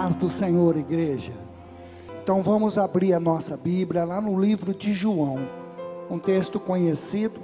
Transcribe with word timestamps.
paz 0.00 0.16
do 0.16 0.30
Senhor, 0.30 0.78
igreja. 0.78 1.32
Então 2.22 2.42
vamos 2.42 2.78
abrir 2.78 3.12
a 3.12 3.20
nossa 3.20 3.54
Bíblia 3.54 4.02
lá 4.02 4.18
no 4.18 4.40
livro 4.40 4.72
de 4.72 4.94
João, 4.94 5.40
um 6.10 6.18
texto 6.18 6.58
conhecido, 6.58 7.38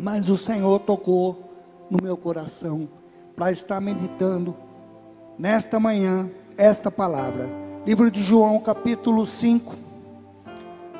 mas 0.00 0.30
o 0.30 0.36
Senhor 0.36 0.78
tocou 0.78 1.50
no 1.90 1.98
meu 2.00 2.16
coração 2.16 2.88
para 3.34 3.50
estar 3.50 3.80
meditando 3.80 4.54
nesta 5.36 5.80
manhã 5.80 6.30
esta 6.56 6.92
palavra. 6.92 7.50
Livro 7.84 8.08
de 8.08 8.22
João, 8.22 8.60
capítulo 8.60 9.26
5, 9.26 9.74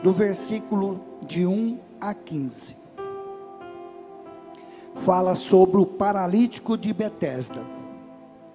do 0.02 0.12
versículo 0.12 1.00
de 1.24 1.46
1 1.46 1.78
a 2.00 2.12
15. 2.12 2.76
Fala 4.96 5.36
sobre 5.36 5.76
o 5.76 5.86
paralítico 5.86 6.76
de 6.76 6.92
Betesda. 6.92 7.64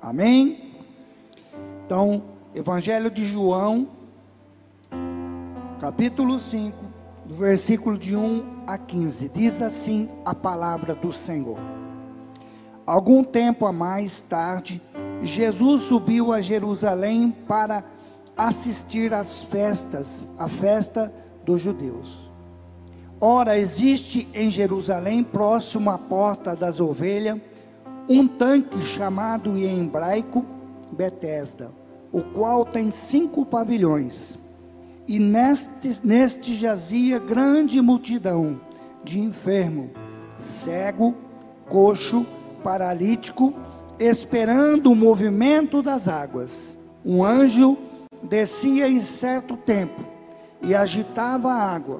Amém? 0.01 0.62
Então, 1.93 2.23
Evangelho 2.55 3.11
de 3.11 3.23
João, 3.23 3.87
capítulo 5.79 6.39
5, 6.39 6.75
do 7.23 7.35
versículo 7.35 7.99
de 7.99 8.15
1 8.15 8.63
a 8.65 8.79
15. 8.79 9.29
Diz 9.29 9.61
assim 9.61 10.09
a 10.25 10.33
palavra 10.33 10.95
do 10.95 11.13
Senhor. 11.13 11.59
Algum 12.83 13.23
tempo 13.23 13.67
a 13.67 13.71
mais 13.71 14.21
tarde, 14.21 14.81
Jesus 15.21 15.83
subiu 15.83 16.33
a 16.33 16.41
Jerusalém 16.41 17.29
para 17.47 17.83
assistir 18.35 19.13
às 19.13 19.43
festas, 19.43 20.27
a 20.35 20.49
festa 20.49 21.13
dos 21.45 21.61
judeus. 21.61 22.27
Ora, 23.21 23.55
existe 23.55 24.27
em 24.33 24.49
Jerusalém, 24.49 25.23
próximo 25.23 25.91
à 25.91 25.97
porta 25.99 26.55
das 26.55 26.79
ovelhas, 26.79 27.39
um 28.09 28.27
tanque 28.27 28.79
chamado 28.79 29.55
em 29.55 29.83
hebraico 29.83 30.43
Betesda 30.91 31.82
o 32.13 32.21
qual 32.21 32.63
tem 32.63 32.91
cinco 32.91 33.43
pavilhões. 33.43 34.37
E 35.07 35.19
neste, 35.19 36.05
neste 36.05 36.55
jazia 36.55 37.17
grande 37.17 37.81
multidão 37.81 38.61
de 39.03 39.19
enfermo, 39.19 39.89
cego, 40.37 41.15
coxo, 41.67 42.25
paralítico, 42.63 43.53
esperando 43.99 44.91
o 44.91 44.95
movimento 44.95 45.81
das 45.81 46.07
águas. 46.07 46.77
Um 47.03 47.23
anjo 47.23 47.77
descia 48.21 48.87
em 48.87 49.01
certo 49.01 49.57
tempo 49.57 50.01
e 50.61 50.73
agitava 50.73 51.51
a 51.51 51.73
água. 51.73 51.99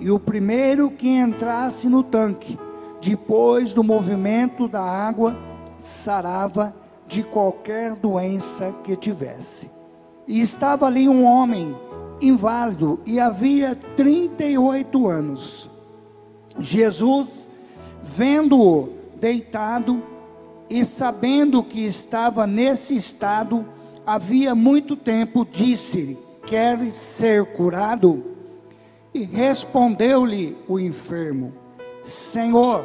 E 0.00 0.10
o 0.10 0.18
primeiro 0.18 0.90
que 0.90 1.08
entrasse 1.08 1.88
no 1.88 2.02
tanque, 2.02 2.58
depois 3.00 3.72
do 3.72 3.84
movimento 3.84 4.68
da 4.68 4.82
água, 4.82 5.36
sarava 5.78 6.74
de 7.06 7.22
qualquer 7.22 7.94
doença 7.94 8.74
que 8.84 8.96
tivesse. 8.96 9.70
E 10.26 10.40
estava 10.40 10.86
ali 10.86 11.08
um 11.08 11.24
homem 11.24 11.76
inválido 12.20 13.00
e 13.06 13.20
havia 13.20 13.74
38 13.74 15.06
anos. 15.06 15.70
Jesus, 16.58 17.50
vendo-o 18.02 18.90
deitado 19.16 20.02
e 20.70 20.84
sabendo 20.84 21.62
que 21.62 21.84
estava 21.84 22.46
nesse 22.46 22.96
estado 22.96 23.66
havia 24.06 24.54
muito 24.54 24.96
tempo, 24.96 25.46
disse-lhe: 25.50 26.18
Queres 26.46 26.94
ser 26.94 27.44
curado? 27.44 28.24
E 29.12 29.24
respondeu-lhe 29.24 30.56
o 30.68 30.78
enfermo: 30.78 31.52
Senhor, 32.02 32.84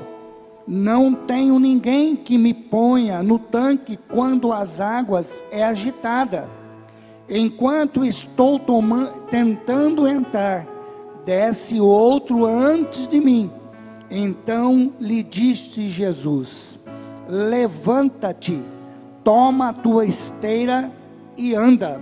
não 0.72 1.16
tenho 1.16 1.58
ninguém 1.58 2.16
que 2.16 2.38
me 2.38 2.54
ponha 2.54 3.24
no 3.24 3.40
tanque 3.40 3.98
quando 3.98 4.54
as 4.54 4.80
águas 4.80 5.44
é 5.50 5.64
agitada. 5.64 6.48
Enquanto 7.28 8.06
estou 8.06 8.62
tentando 9.32 10.08
entrar, 10.08 10.68
desce 11.26 11.82
outro 11.82 12.46
antes 12.46 13.08
de 13.08 13.20
mim. 13.20 13.50
Então 14.12 14.94
lhe 15.00 15.24
disse 15.24 15.90
Jesus: 15.90 16.80
Levanta-te, 17.28 18.62
toma 19.24 19.70
a 19.70 19.74
tua 19.74 20.06
esteira 20.06 20.92
e 21.36 21.56
anda. 21.56 22.00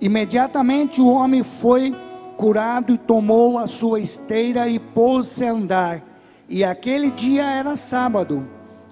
Imediatamente 0.00 1.00
o 1.00 1.08
homem 1.08 1.42
foi 1.42 1.92
curado 2.36 2.94
e 2.94 2.98
tomou 2.98 3.58
a 3.58 3.66
sua 3.66 3.98
esteira 3.98 4.68
e 4.68 4.78
pôs-se 4.78 5.44
a 5.44 5.50
andar 5.50 6.15
e 6.48 6.64
aquele 6.64 7.10
dia 7.10 7.44
era 7.44 7.76
sábado. 7.76 8.46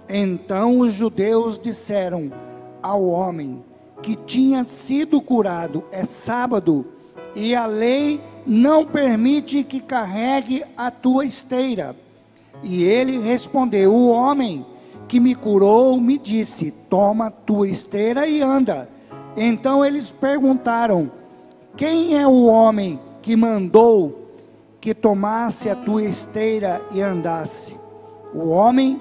Então 0.09 0.81
os 0.81 0.93
judeus 0.93 1.59
disseram 1.59 2.31
ao 2.83 3.05
homem 3.07 3.65
que 4.03 4.17
tinha 4.17 4.65
sido 4.65 5.21
curado: 5.21 5.85
É 5.91 6.05
sábado, 6.05 6.87
e 7.35 7.55
a 7.55 7.67
lei 7.67 8.21
não 8.47 8.85
permite 8.85 9.65
que 9.65 9.81
carregue 9.81 10.65
a 10.77 10.91
tua 10.91 11.25
esteira. 11.25 11.97
E 12.63 12.83
ele 12.83 13.19
respondeu: 13.19 13.95
O 13.95 14.09
homem 14.09 14.65
que 15.09 15.21
me 15.21 15.35
curou 15.35 16.01
me 16.01 16.19
disse: 16.19 16.71
Toma 16.71 17.31
tua 17.31 17.69
esteira 17.69 18.27
e 18.27 18.43
anda. 18.43 18.89
Então 19.37 19.85
eles 19.85 20.11
perguntaram: 20.11 21.11
Quem 21.77 22.19
é 22.19 22.27
o 22.27 22.45
homem 22.45 22.99
que 23.23 23.35
mandou 23.37 24.24
que 24.85 24.93
tomasse 24.93 25.71
a 25.71 25.75
tua 25.75 26.05
esteira 26.05 26.83
e 26.93 27.01
andasse. 27.01 27.75
O 28.35 28.51
homem 28.51 29.01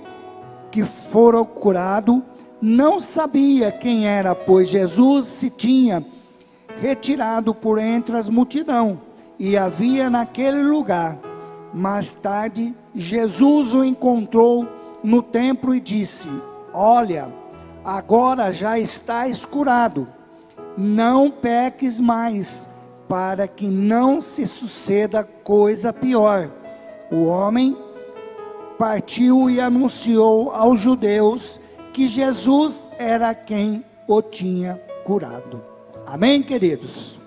que 0.72 0.82
fora 0.82 1.44
curado 1.44 2.24
não 2.62 3.02
sabia 3.02 3.70
quem 3.70 4.08
era, 4.08 4.34
pois 4.34 4.70
Jesus 4.70 5.26
se 5.26 5.50
tinha 5.50 6.02
retirado 6.80 7.54
por 7.54 7.78
entre 7.80 8.16
as 8.16 8.30
multidão 8.30 9.02
e 9.38 9.58
havia 9.58 10.10
naquele 10.10 10.64
lugar. 10.64 11.20
Mais 11.74 12.14
tarde, 12.14 12.74
Jesus 12.96 13.74
o 13.74 13.84
encontrou 13.84 14.66
no 15.04 15.22
templo 15.22 15.76
e 15.76 15.82
disse: 15.82 16.30
Olha, 16.74 17.28
agora 17.84 18.54
já 18.54 18.80
estás 18.80 19.44
curado, 19.44 20.08
não 20.78 21.30
peques 21.30 22.00
mais 22.00 22.70
para 23.08 23.48
que 23.48 23.68
não 23.68 24.20
se 24.22 24.48
suceda 24.48 25.24
coisa 25.24 25.92
pior. 25.92 26.50
O 27.12 27.26
homem 27.26 27.78
partiu 28.78 29.50
e 29.50 29.60
anunciou 29.60 30.52
aos 30.52 30.80
judeus 30.80 31.60
que 31.94 32.08
Jesus 32.08 32.90
era 32.98 33.34
quem 33.36 33.84
o 34.08 34.22
tinha 34.22 34.82
curado. 35.06 35.64
Amém, 36.06 36.42
queridos? 36.42 37.20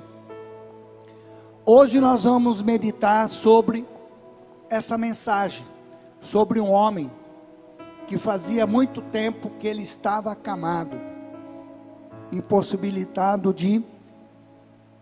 Hoje 1.64 2.00
nós 2.00 2.25
vamos 2.25 2.62
meditar 2.62 3.28
sobre 3.28 3.84
essa 4.69 4.98
mensagem, 4.98 5.66
sobre 6.20 6.60
um 6.60 6.70
homem 6.70 7.10
que 8.06 8.19
fazia 8.19 8.66
muito 8.66 9.00
tempo 9.00 9.50
que 9.58 9.66
ele 9.66 9.82
estava 9.82 10.31
acamado, 10.31 10.97
impossibilitado 12.31 13.53
de 13.53 13.84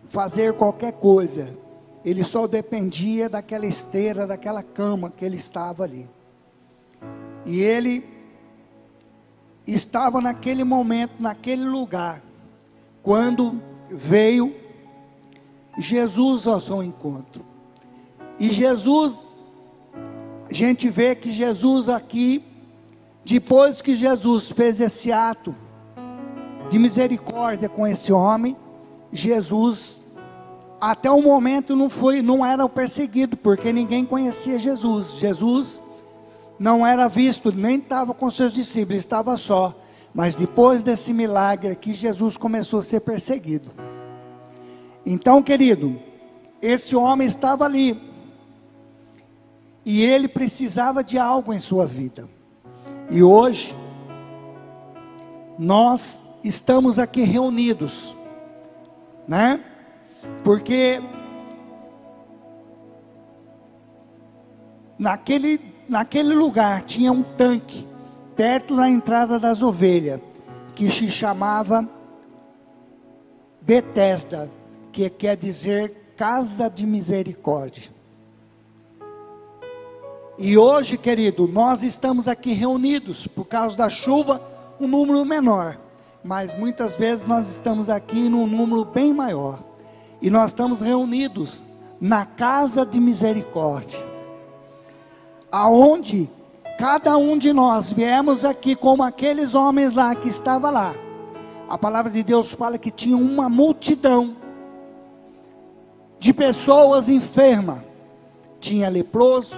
fazer 0.09 0.53
qualquer 0.53 0.93
coisa. 0.93 1.57
Ele 2.03 2.23
só 2.23 2.47
dependia 2.47 3.27
daquela 3.27 3.65
esteira, 3.65 4.27
daquela 4.27 4.61
cama 4.61 5.09
que 5.09 5.25
ele 5.25 5.37
estava 5.37 5.83
ali. 5.83 6.07
E 7.45 7.61
ele 7.61 8.03
estava 9.65 10.21
naquele 10.21 10.63
momento, 10.63 11.13
naquele 11.19 11.63
lugar, 11.63 12.21
quando 13.01 13.61
veio 13.89 14.55
Jesus 15.77 16.47
ao 16.47 16.61
seu 16.61 16.83
encontro. 16.83 17.43
E 18.39 18.49
Jesus, 18.49 19.27
a 20.49 20.53
gente 20.53 20.89
vê 20.89 21.15
que 21.15 21.31
Jesus 21.31 21.89
aqui, 21.89 22.43
depois 23.23 23.81
que 23.81 23.95
Jesus 23.95 24.51
fez 24.51 24.79
esse 24.79 25.11
ato 25.11 25.55
de 26.69 26.77
misericórdia 26.77 27.69
com 27.69 27.85
esse 27.87 28.11
homem, 28.11 28.55
Jesus 29.15 30.01
até 30.79 31.09
o 31.09 31.21
momento 31.21 31.75
não 31.75 31.89
foi, 31.89 32.21
não 32.21 32.45
era 32.45 32.63
o 32.63 32.69
perseguido, 32.69 33.37
porque 33.37 33.71
ninguém 33.71 34.05
conhecia 34.05 34.59
Jesus. 34.59 35.13
Jesus 35.13 35.83
não 36.59 36.85
era 36.85 37.07
visto, 37.07 37.51
nem 37.51 37.77
estava 37.77 38.13
com 38.13 38.29
seus 38.29 38.53
discípulos, 38.53 38.99
estava 38.99 39.37
só. 39.37 39.73
Mas 40.13 40.35
depois 40.35 40.83
desse 40.83 41.13
milagre 41.13 41.69
aqui, 41.69 41.93
Jesus 41.93 42.37
começou 42.37 42.79
a 42.79 42.83
ser 42.83 43.01
perseguido. 43.01 43.71
Então, 45.05 45.41
querido, 45.41 45.99
esse 46.61 46.95
homem 46.95 47.27
estava 47.27 47.65
ali. 47.65 47.99
E 49.85 50.01
ele 50.01 50.27
precisava 50.27 51.03
de 51.03 51.17
algo 51.17 51.53
em 51.53 51.59
sua 51.59 51.85
vida. 51.85 52.27
E 53.09 53.21
hoje, 53.21 53.75
nós 55.59 56.25
estamos 56.43 56.97
aqui 56.97 57.21
reunidos 57.21 58.15
né? 59.27 59.59
Porque 60.43 61.01
naquele, 64.97 65.59
naquele 65.87 66.33
lugar 66.33 66.83
tinha 66.83 67.11
um 67.11 67.23
tanque 67.23 67.87
perto 68.35 68.75
da 68.75 68.89
entrada 68.89 69.39
das 69.39 69.61
ovelhas 69.61 70.19
que 70.75 70.89
se 70.89 71.09
chamava 71.09 71.87
Betesda, 73.61 74.51
que 74.91 75.09
quer 75.09 75.35
dizer 75.35 76.13
casa 76.15 76.69
de 76.69 76.85
misericórdia. 76.85 77.95
E 80.37 80.57
hoje, 80.57 80.97
querido, 80.97 81.47
nós 81.47 81.81
estamos 81.81 82.27
aqui 82.27 82.51
reunidos 82.51 83.25
por 83.25 83.45
causa 83.45 83.77
da 83.77 83.89
chuva, 83.89 84.41
um 84.79 84.87
número 84.87 85.23
menor, 85.23 85.79
mas 86.25 86.57
muitas 86.57 86.97
vezes 86.97 87.23
nós 87.23 87.47
estamos 87.47 87.87
aqui 87.87 88.27
num 88.27 88.47
número 88.47 88.83
bem 88.83 89.13
maior. 89.13 89.59
E 90.19 90.31
nós 90.31 90.49
estamos 90.49 90.81
reunidos 90.81 91.63
na 92.01 92.25
casa 92.25 92.83
de 92.83 92.99
misericórdia. 92.99 94.03
Aonde 95.51 96.27
cada 96.79 97.15
um 97.15 97.37
de 97.37 97.53
nós 97.53 97.91
viemos 97.91 98.43
aqui 98.43 98.75
como 98.75 99.03
aqueles 99.03 99.53
homens 99.53 99.93
lá 99.93 100.15
que 100.15 100.27
estava 100.27 100.71
lá. 100.71 100.95
A 101.69 101.77
palavra 101.77 102.11
de 102.11 102.23
Deus 102.23 102.51
fala 102.51 102.79
que 102.79 102.89
tinha 102.89 103.15
uma 103.15 103.47
multidão 103.47 104.35
de 106.17 106.33
pessoas 106.33 107.07
enfermas. 107.07 107.81
Tinha 108.59 108.89
leproso, 108.89 109.55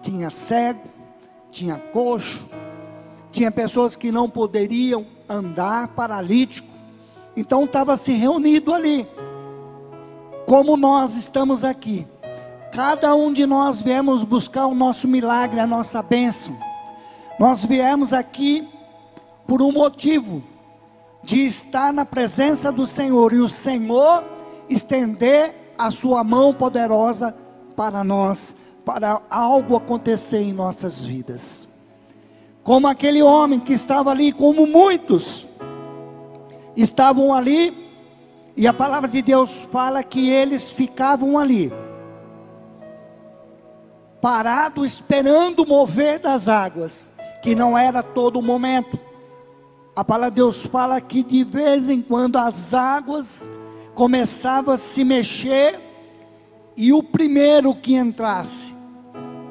tinha 0.00 0.30
cego, 0.30 0.88
tinha 1.50 1.76
coxo, 1.76 2.48
tinha 3.30 3.50
pessoas 3.50 3.94
que 3.94 4.10
não 4.10 4.30
poderiam 4.30 5.11
andar, 5.32 5.88
paralítico. 5.88 6.68
Então 7.36 7.64
estava 7.64 7.96
se 7.96 8.12
reunido 8.12 8.72
ali. 8.72 9.06
Como 10.46 10.76
nós 10.76 11.14
estamos 11.14 11.64
aqui. 11.64 12.06
Cada 12.72 13.14
um 13.14 13.32
de 13.32 13.46
nós 13.46 13.80
viemos 13.80 14.24
buscar 14.24 14.66
o 14.66 14.74
nosso 14.74 15.06
milagre, 15.06 15.60
a 15.60 15.66
nossa 15.66 16.02
bênção. 16.02 16.56
Nós 17.38 17.64
viemos 17.64 18.12
aqui 18.12 18.68
por 19.46 19.60
um 19.60 19.72
motivo 19.72 20.42
de 21.22 21.44
estar 21.44 21.92
na 21.92 22.04
presença 22.04 22.72
do 22.72 22.86
Senhor 22.86 23.32
e 23.32 23.38
o 23.38 23.48
Senhor 23.48 24.24
estender 24.68 25.74
a 25.76 25.90
sua 25.90 26.24
mão 26.24 26.54
poderosa 26.54 27.34
para 27.76 28.02
nós 28.02 28.56
para 28.84 29.20
algo 29.30 29.76
acontecer 29.76 30.42
em 30.42 30.52
nossas 30.52 31.04
vidas. 31.04 31.68
Como 32.62 32.86
aquele 32.86 33.22
homem 33.22 33.58
que 33.58 33.72
estava 33.72 34.10
ali, 34.10 34.32
como 34.32 34.66
muitos 34.66 35.46
estavam 36.76 37.34
ali, 37.34 37.90
e 38.56 38.66
a 38.66 38.72
palavra 38.72 39.08
de 39.08 39.22
Deus 39.22 39.66
fala 39.72 40.02
que 40.02 40.30
eles 40.30 40.70
ficavam 40.70 41.38
ali, 41.38 41.72
parado 44.20 44.84
esperando 44.84 45.66
mover 45.66 46.20
das 46.20 46.48
águas, 46.48 47.10
que 47.42 47.54
não 47.54 47.76
era 47.76 48.02
todo 48.02 48.40
momento. 48.40 48.98
A 49.96 50.04
palavra 50.04 50.30
de 50.30 50.36
Deus 50.36 50.64
fala 50.64 51.00
que 51.00 51.22
de 51.22 51.42
vez 51.42 51.88
em 51.88 52.00
quando 52.00 52.36
as 52.36 52.72
águas 52.72 53.50
começavam 53.94 54.74
a 54.74 54.78
se 54.78 55.02
mexer 55.02 55.80
e 56.76 56.92
o 56.92 57.02
primeiro 57.02 57.74
que 57.74 57.94
entrasse 57.94 58.74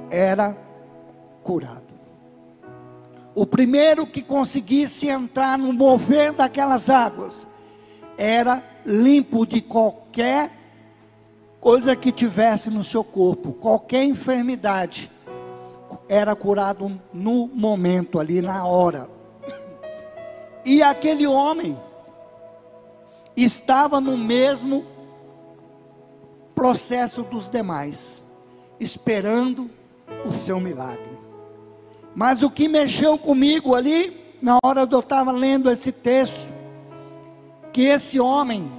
era 0.10 0.58
curado. 1.44 1.91
O 3.34 3.46
primeiro 3.46 4.06
que 4.06 4.22
conseguisse 4.22 5.08
entrar 5.08 5.58
no 5.58 5.72
mover 5.72 6.34
daquelas 6.34 6.90
águas 6.90 7.48
era 8.18 8.62
limpo 8.86 9.46
de 9.46 9.62
qualquer 9.62 10.52
coisa 11.62 11.96
que 11.96 12.12
tivesse 12.12 12.70
no 12.70 12.84
seu 12.84 13.04
corpo, 13.04 13.54
qualquer 13.54 14.04
enfermidade, 14.04 15.10
era 16.10 16.36
curado 16.36 17.00
no 17.14 17.48
momento 17.48 18.20
ali, 18.20 18.42
na 18.42 18.66
hora. 18.66 19.10
E 20.66 20.84
aquele 20.84 21.26
homem 21.26 21.78
estava 23.36 24.02
no 24.02 24.18
mesmo 24.18 24.86
processo 26.54 27.24
dos 27.24 27.50
demais, 27.50 28.22
esperando 28.80 29.70
o 30.26 30.32
seu 30.32 30.60
milagre. 30.60 31.11
Mas 32.14 32.44
o 32.44 32.50
que 32.50 32.68
mexeu 32.68 33.18
comigo 33.18 33.74
ali, 33.74 34.36
na 34.42 34.58
hora 34.64 34.86
de 34.86 34.94
eu 34.94 35.00
estava 35.00 35.32
lendo 35.32 35.70
esse 35.70 35.92
texto, 35.92 36.50
que 37.72 37.84
esse 37.84 38.20
homem, 38.20 38.70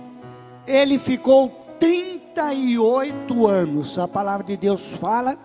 ele 0.66 0.98
ficou 0.98 1.48
38 1.80 3.46
anos, 3.46 3.98
a 3.98 4.06
palavra 4.06 4.44
de 4.46 4.56
Deus 4.56 4.92
fala, 4.92 5.38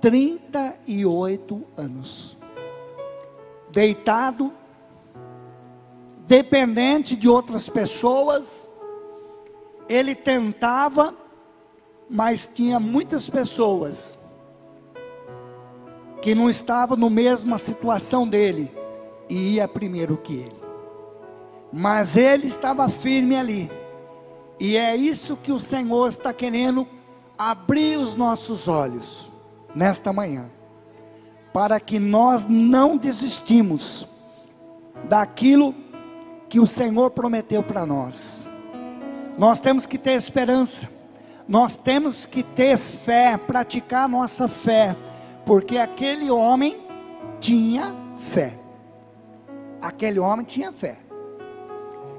38 0.00 1.64
anos, 1.76 2.36
deitado, 3.70 4.52
dependente 6.26 7.14
de 7.14 7.28
outras 7.28 7.68
pessoas, 7.68 8.68
ele 9.88 10.14
tentava, 10.14 11.14
mas 12.10 12.50
tinha 12.52 12.80
muitas 12.80 13.30
pessoas 13.30 14.18
que 16.24 16.34
não 16.34 16.48
estava 16.48 16.96
no 16.96 17.10
mesma 17.10 17.58
situação 17.58 18.26
dele 18.26 18.72
e 19.28 19.56
ia 19.56 19.68
primeiro 19.68 20.16
que 20.16 20.32
ele. 20.32 20.58
Mas 21.70 22.16
ele 22.16 22.46
estava 22.46 22.88
firme 22.88 23.36
ali. 23.36 23.70
E 24.58 24.74
é 24.74 24.96
isso 24.96 25.36
que 25.36 25.52
o 25.52 25.60
Senhor 25.60 26.08
está 26.08 26.32
querendo 26.32 26.88
abrir 27.36 27.98
os 27.98 28.14
nossos 28.14 28.68
olhos 28.68 29.30
nesta 29.74 30.14
manhã, 30.14 30.46
para 31.52 31.78
que 31.78 31.98
nós 31.98 32.46
não 32.46 32.96
desistimos 32.96 34.08
daquilo 35.06 35.74
que 36.48 36.58
o 36.58 36.66
Senhor 36.66 37.10
prometeu 37.10 37.62
para 37.62 37.84
nós. 37.84 38.48
Nós 39.36 39.60
temos 39.60 39.84
que 39.84 39.98
ter 39.98 40.12
esperança. 40.12 40.88
Nós 41.46 41.76
temos 41.76 42.24
que 42.24 42.42
ter 42.42 42.78
fé, 42.78 43.36
praticar 43.36 44.08
nossa 44.08 44.48
fé 44.48 44.96
porque 45.44 45.78
aquele 45.78 46.30
homem 46.30 46.78
tinha 47.40 47.94
fé. 48.30 48.58
Aquele 49.80 50.18
homem 50.18 50.44
tinha 50.44 50.72
fé. 50.72 50.98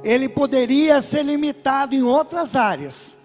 Ele 0.03 0.29
poderia 0.29 1.01
ser 1.01 1.23
limitado 1.23 1.95
em 1.95 2.03
outras 2.03 2.55
áreas, 2.55 3.17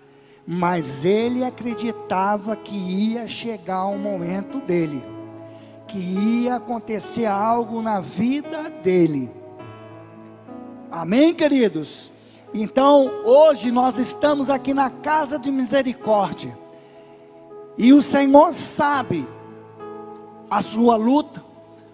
mas 0.47 1.05
ele 1.05 1.45
acreditava 1.45 2.57
que 2.57 2.75
ia 2.75 3.29
chegar 3.29 3.85
o 3.85 3.99
momento 3.99 4.61
dele, 4.61 5.05
que 5.87 5.99
ia 5.99 6.57
acontecer 6.57 7.27
algo 7.27 7.83
na 7.83 8.01
vida 8.01 8.71
dele. 8.83 9.31
Amém, 10.91 11.35
queridos? 11.35 12.11
Então, 12.55 13.11
hoje 13.25 13.71
nós 13.71 13.99
estamos 13.99 14.49
aqui 14.49 14.73
na 14.73 14.89
casa 14.89 15.39
de 15.39 15.51
misericórdia, 15.53 16.57
e 17.77 17.93
o 17.93 18.01
Senhor 18.01 18.55
sabe 18.55 19.27
a 20.51 20.61
sua 20.61 20.97
luta, 20.97 21.43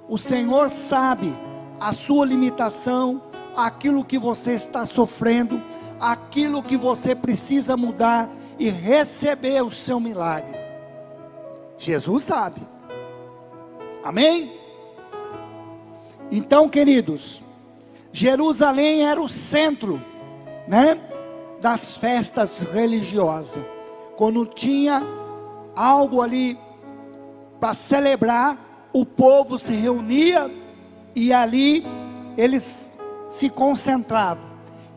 o 0.08 0.16
Senhor 0.16 0.70
sabe 0.70 1.32
a 1.78 1.92
sua 1.92 2.24
limitação, 2.24 3.20
aquilo 3.54 4.04
que 4.04 4.18
você 4.18 4.52
está 4.52 4.86
sofrendo, 4.86 5.62
aquilo 6.00 6.62
que 6.62 6.76
você 6.76 7.14
precisa 7.14 7.76
mudar 7.76 8.30
e 8.58 8.70
receber 8.70 9.62
o 9.62 9.70
seu 9.70 10.00
milagre. 10.00 10.56
Jesus 11.76 12.24
sabe. 12.24 12.62
Amém? 14.02 14.52
Então, 16.30 16.68
queridos, 16.68 17.42
Jerusalém 18.12 19.06
era 19.06 19.20
o 19.20 19.28
centro, 19.28 20.02
né, 20.66 20.98
das 21.60 21.96
festas 21.96 22.60
religiosas. 22.62 23.64
Quando 24.16 24.46
tinha 24.46 25.02
algo 25.74 26.22
ali 26.22 26.58
para 27.60 27.74
celebrar, 27.74 28.88
o 28.92 29.04
povo 29.04 29.58
se 29.58 29.72
reunia 29.74 30.50
e 31.14 31.32
ali 31.32 31.84
eles 32.36 32.94
se 33.28 33.48
concentravam. 33.48 34.44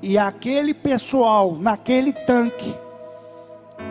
E 0.01 0.17
aquele 0.17 0.73
pessoal 0.73 1.55
naquele 1.55 2.13
tanque 2.13 2.73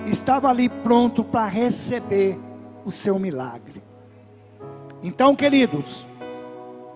estava 0.07 0.49
ali 0.49 0.69
pronto 0.69 1.23
para 1.23 1.47
receber 1.47 2.39
o 2.85 2.91
seu 2.91 3.19
milagre. 3.19 3.83
Então, 5.03 5.37
queridos, 5.37 6.07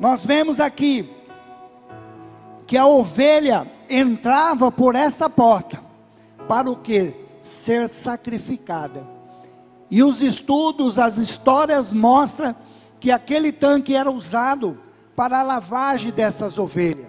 nós 0.01 0.25
vemos 0.25 0.59
aqui 0.59 1.09
que 2.67 2.77
a 2.77 2.87
ovelha 2.87 3.67
entrava 3.89 4.73
por 4.73 4.95
essa 4.95 5.29
porta 5.29 5.81
para 6.49 6.71
o 6.71 6.77
que? 6.77 7.15
Ser 7.43 7.89
sacrificada. 7.89 9.12
E 9.93 10.03
os 10.03 10.23
estudos, 10.23 10.99
as 10.99 11.19
histórias 11.19 11.93
mostram 11.93 12.57
que 12.99 13.11
aquele 13.11 13.53
tanque 13.53 13.95
era 13.95 14.11
usado 14.11 14.81
para 15.15 15.41
a 15.41 15.43
lavagem 15.43 16.11
dessas 16.11 16.59
ovelhas, 16.59 17.09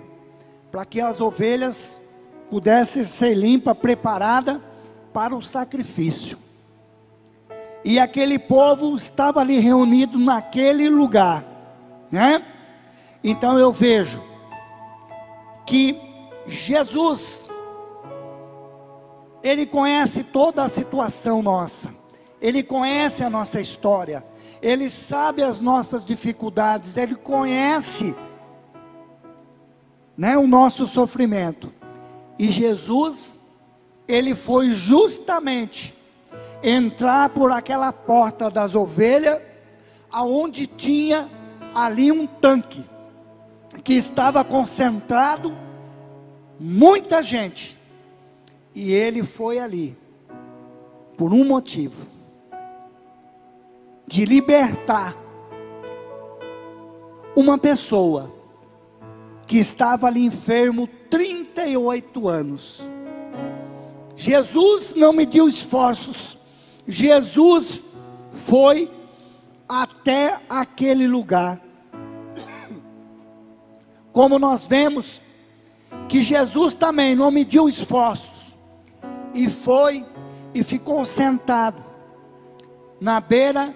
para 0.69 0.83
que 0.83 0.99
as 0.99 1.21
ovelhas 1.21 1.97
pudessem 2.49 3.05
ser 3.05 3.35
limpas, 3.35 3.77
preparadas 3.77 4.59
para 5.13 5.33
o 5.33 5.41
sacrifício. 5.41 6.37
E 7.85 7.97
aquele 8.01 8.37
povo 8.37 8.97
estava 8.97 9.39
ali 9.39 9.59
reunido 9.59 10.19
naquele 10.19 10.89
lugar, 10.89 11.45
né? 12.11 12.45
Então 13.23 13.57
eu 13.57 13.71
vejo 13.71 14.21
que 15.65 15.97
Jesus 16.45 17.45
Ele 19.41 19.65
conhece 19.65 20.21
toda 20.21 20.63
a 20.63 20.67
situação 20.67 21.41
nossa, 21.41 22.02
Ele 22.43 22.61
conhece 22.61 23.23
a 23.23 23.29
nossa 23.29 23.61
história, 23.61 24.21
Ele 24.61 24.89
sabe 24.89 25.41
as 25.41 25.61
nossas 25.61 26.05
dificuldades, 26.05 26.97
Ele 26.97 27.15
conhece 27.15 28.13
né, 30.17 30.37
o 30.37 30.45
nosso 30.45 30.85
sofrimento. 30.85 31.71
E 32.37 32.51
Jesus, 32.51 33.39
Ele 34.05 34.35
foi 34.35 34.73
justamente 34.73 35.95
entrar 36.61 37.29
por 37.29 37.49
aquela 37.49 37.93
porta 37.93 38.49
das 38.51 38.75
ovelhas, 38.75 39.41
aonde 40.11 40.67
tinha 40.67 41.29
ali 41.73 42.11
um 42.11 42.27
tanque 42.27 42.83
que 43.85 43.93
estava 43.93 44.43
concentrado 44.43 45.55
muita 46.59 47.23
gente. 47.23 47.77
E 48.75 48.91
ele 48.91 49.23
foi 49.23 49.59
ali 49.59 49.97
por 51.17 51.33
um 51.33 51.45
motivo: 51.45 52.12
de 54.07 54.25
libertar 54.25 55.15
uma 57.35 57.57
pessoa 57.57 58.31
que 59.47 59.57
estava 59.57 60.07
ali 60.07 60.23
enfermo 60.25 60.87
38 61.09 62.27
anos. 62.27 62.89
Jesus 64.15 64.93
não 64.95 65.11
mediu 65.13 65.47
esforços. 65.47 66.37
Jesus 66.87 67.83
foi 68.45 68.91
até 69.67 70.39
aquele 70.49 71.07
lugar. 71.07 71.61
Como 74.11 74.37
nós 74.37 74.67
vemos 74.67 75.21
que 76.07 76.21
Jesus 76.21 76.75
também 76.75 77.15
não 77.15 77.31
mediu 77.31 77.67
esforços 77.67 78.57
e 79.33 79.49
foi 79.49 80.05
e 80.53 80.63
ficou 80.63 81.03
sentado 81.05 81.83
na 83.01 83.19
beira 83.19 83.75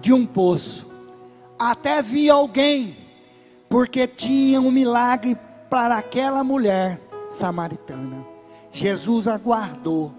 de 0.00 0.12
um 0.12 0.26
poço. 0.26 0.90
Até 1.58 2.02
vi 2.02 2.28
alguém, 2.28 2.96
porque 3.68 4.06
tinha 4.06 4.60
um 4.60 4.70
milagre 4.70 5.36
para 5.70 5.96
aquela 5.96 6.44
mulher 6.44 7.00
samaritana. 7.30 8.24
Jesus 8.70 9.26
aguardou 9.26 10.12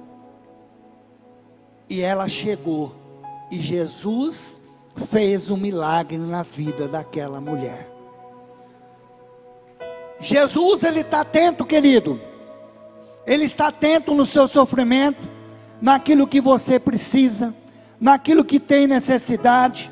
e 1.89 2.01
ela 2.01 2.27
chegou, 2.27 2.93
e 3.49 3.59
Jesus 3.59 4.59
fez 5.09 5.49
um 5.49 5.57
milagre 5.57 6.17
na 6.17 6.43
vida 6.43 6.87
daquela 6.87 7.39
mulher. 7.39 7.89
Jesus, 10.19 10.83
ele 10.83 11.01
está 11.01 11.21
atento, 11.21 11.65
querido. 11.65 12.19
Ele 13.25 13.45
está 13.45 13.67
atento 13.67 14.13
no 14.15 14.25
seu 14.25 14.47
sofrimento, 14.47 15.29
naquilo 15.81 16.27
que 16.27 16.41
você 16.41 16.79
precisa, 16.79 17.53
naquilo 17.99 18.45
que 18.45 18.59
tem 18.59 18.87
necessidade. 18.87 19.91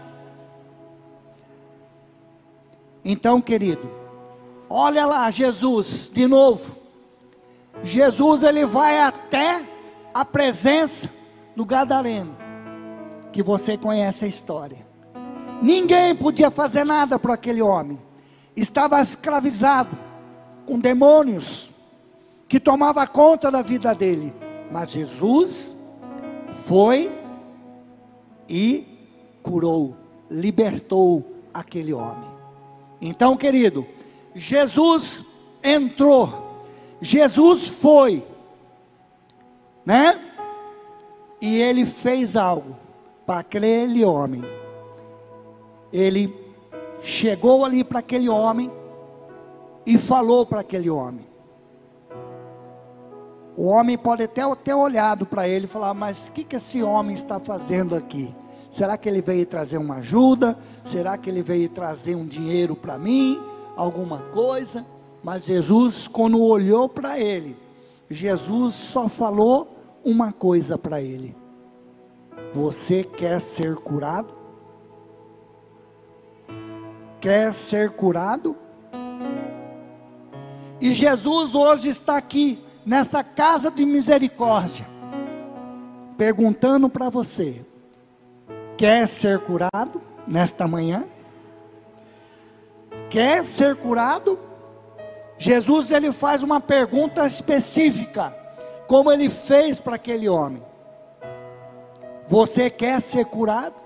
Então, 3.03 3.41
querido, 3.41 3.89
olha 4.69 5.05
lá 5.05 5.29
Jesus 5.29 6.09
de 6.11 6.27
novo. 6.27 6.75
Jesus 7.83 8.43
ele 8.43 8.65
vai 8.65 8.99
até 8.99 9.63
a 10.13 10.23
presença 10.23 11.09
do 11.55 11.65
Gadareno, 11.65 12.35
que 13.31 13.43
você 13.43 13.77
conhece 13.77 14.25
a 14.25 14.27
história. 14.27 14.85
Ninguém 15.61 16.15
podia 16.15 16.49
fazer 16.49 16.83
nada 16.83 17.19
para 17.19 17.33
aquele 17.33 17.61
homem. 17.61 17.99
Estava 18.55 19.01
escravizado 19.01 19.89
com 20.65 20.79
demônios 20.79 21.71
que 22.47 22.59
tomava 22.59 23.05
conta 23.05 23.51
da 23.51 23.61
vida 23.61 23.93
dele. 23.93 24.33
Mas 24.71 24.91
Jesus 24.91 25.75
foi 26.65 27.11
e 28.47 28.85
curou, 29.41 29.95
libertou 30.29 31.23
aquele 31.53 31.93
homem. 31.93 32.29
Então, 33.01 33.35
querido, 33.35 33.85
Jesus 34.33 35.23
entrou, 35.63 36.63
Jesus 37.01 37.67
foi, 37.67 38.23
né? 39.85 40.19
E 41.39 41.57
ele 41.57 41.85
fez 41.85 42.35
algo 42.35 42.75
para 43.25 43.39
aquele 43.39 44.03
homem. 44.03 44.43
Ele 45.91 46.33
chegou 47.01 47.63
ali 47.63 47.83
para 47.83 47.99
aquele 47.99 48.27
homem 48.27 48.71
e 49.85 49.97
falou 49.97 50.45
para 50.45 50.61
aquele 50.61 50.89
homem. 50.89 51.25
O 53.57 53.65
homem 53.65 53.97
pode 53.97 54.23
até 54.23 54.43
ter 54.55 54.73
olhado 54.73 55.25
para 55.25 55.47
ele 55.47 55.65
e 55.65 55.69
falar: 55.69 55.93
Mas 55.93 56.27
o 56.27 56.31
que, 56.31 56.43
que 56.43 56.57
esse 56.57 56.83
homem 56.83 57.13
está 57.13 57.39
fazendo 57.39 57.95
aqui? 57.95 58.35
Será 58.69 58.97
que 58.97 59.07
ele 59.07 59.21
veio 59.21 59.45
trazer 59.45 59.77
uma 59.77 59.95
ajuda? 59.95 60.57
Será 60.83 61.17
que 61.17 61.29
ele 61.29 61.41
veio 61.41 61.69
trazer 61.69 62.15
um 62.15 62.25
dinheiro 62.25 62.75
para 62.75 62.97
mim? 62.97 63.41
Alguma 63.75 64.19
coisa? 64.33 64.85
Mas 65.23 65.45
Jesus, 65.45 66.07
quando 66.07 66.41
olhou 66.41 66.89
para 66.89 67.19
ele, 67.19 67.57
Jesus 68.09 68.73
só 68.73 69.07
falou 69.07 69.75
uma 70.03 70.33
coisa 70.33 70.77
para 70.77 71.01
ele: 71.01 71.35
Você 72.53 73.03
quer 73.03 73.39
ser 73.39 73.75
curado? 73.75 74.33
Quer 77.21 77.53
ser 77.53 77.91
curado? 77.91 78.55
E 80.79 80.93
Jesus 80.93 81.55
hoje 81.55 81.87
está 81.87 82.17
aqui, 82.17 82.63
nessa 82.85 83.23
casa 83.23 83.71
de 83.71 83.85
misericórdia, 83.85 84.87
perguntando 86.17 86.87
para 86.87 87.09
você: 87.09 87.65
quer 88.77 89.07
ser 89.07 89.39
curado 89.39 90.01
nesta 90.27 90.67
manhã? 90.67 91.05
Quer 93.09 93.45
ser 93.45 93.75
curado? 93.75 94.37
Jesus 95.37 95.91
ele 95.91 96.11
faz 96.11 96.43
uma 96.43 96.59
pergunta 96.61 97.25
específica, 97.25 98.35
como 98.87 99.11
ele 99.11 99.29
fez 99.29 99.79
para 99.79 99.95
aquele 99.95 100.29
homem: 100.29 100.61
Você 102.27 102.69
quer 102.69 103.01
ser 103.01 103.25
curado? 103.25 103.85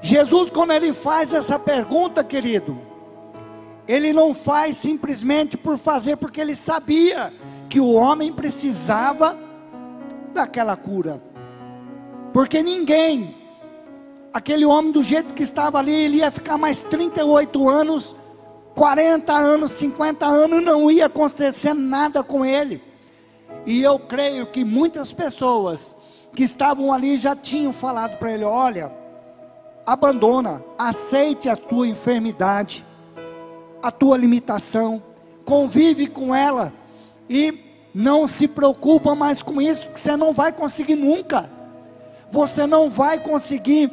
Jesus, 0.00 0.50
quando 0.50 0.72
ele 0.72 0.92
faz 0.92 1.32
essa 1.32 1.58
pergunta, 1.58 2.24
querido, 2.24 2.76
ele 3.86 4.12
não 4.12 4.32
faz 4.32 4.76
simplesmente 4.76 5.56
por 5.56 5.76
fazer, 5.76 6.16
porque 6.16 6.40
ele 6.40 6.54
sabia 6.54 7.32
que 7.68 7.80
o 7.80 7.92
homem 7.92 8.32
precisava 8.32 9.36
daquela 10.32 10.76
cura. 10.76 11.22
Porque 12.32 12.62
ninguém, 12.62 13.34
aquele 14.32 14.64
homem 14.64 14.92
do 14.92 15.02
jeito 15.02 15.34
que 15.34 15.42
estava 15.42 15.78
ali, 15.78 15.92
ele 15.92 16.18
ia 16.18 16.30
ficar 16.30 16.56
mais 16.56 16.82
38 16.82 17.68
anos, 17.68 18.16
40 18.74 19.32
anos, 19.32 19.72
50 19.72 20.26
anos, 20.26 20.64
não 20.64 20.90
ia 20.90 21.06
acontecer 21.06 21.74
nada 21.74 22.22
com 22.22 22.44
ele. 22.44 22.82
E 23.66 23.82
eu 23.82 23.98
creio 23.98 24.46
que 24.46 24.64
muitas 24.64 25.12
pessoas 25.12 25.96
que 26.34 26.42
estavam 26.42 26.92
ali 26.92 27.16
já 27.16 27.36
tinham 27.36 27.72
falado 27.72 28.16
para 28.18 28.32
ele: 28.32 28.44
olha, 28.44 28.92
abandona, 29.84 30.64
aceite 30.78 31.48
a 31.48 31.56
tua 31.56 31.86
enfermidade 31.86 32.84
a 33.82 33.90
tua 33.90 34.16
limitação, 34.16 35.02
convive 35.44 36.06
com 36.06 36.34
ela 36.34 36.72
e 37.28 37.58
não 37.94 38.28
se 38.28 38.46
preocupa 38.46 39.14
mais 39.14 39.42
com 39.42 39.60
isso, 39.60 39.90
que 39.90 40.00
você 40.00 40.16
não 40.16 40.32
vai 40.32 40.52
conseguir 40.52 40.94
nunca. 40.94 41.50
Você 42.30 42.66
não 42.66 42.88
vai 42.88 43.18
conseguir 43.18 43.90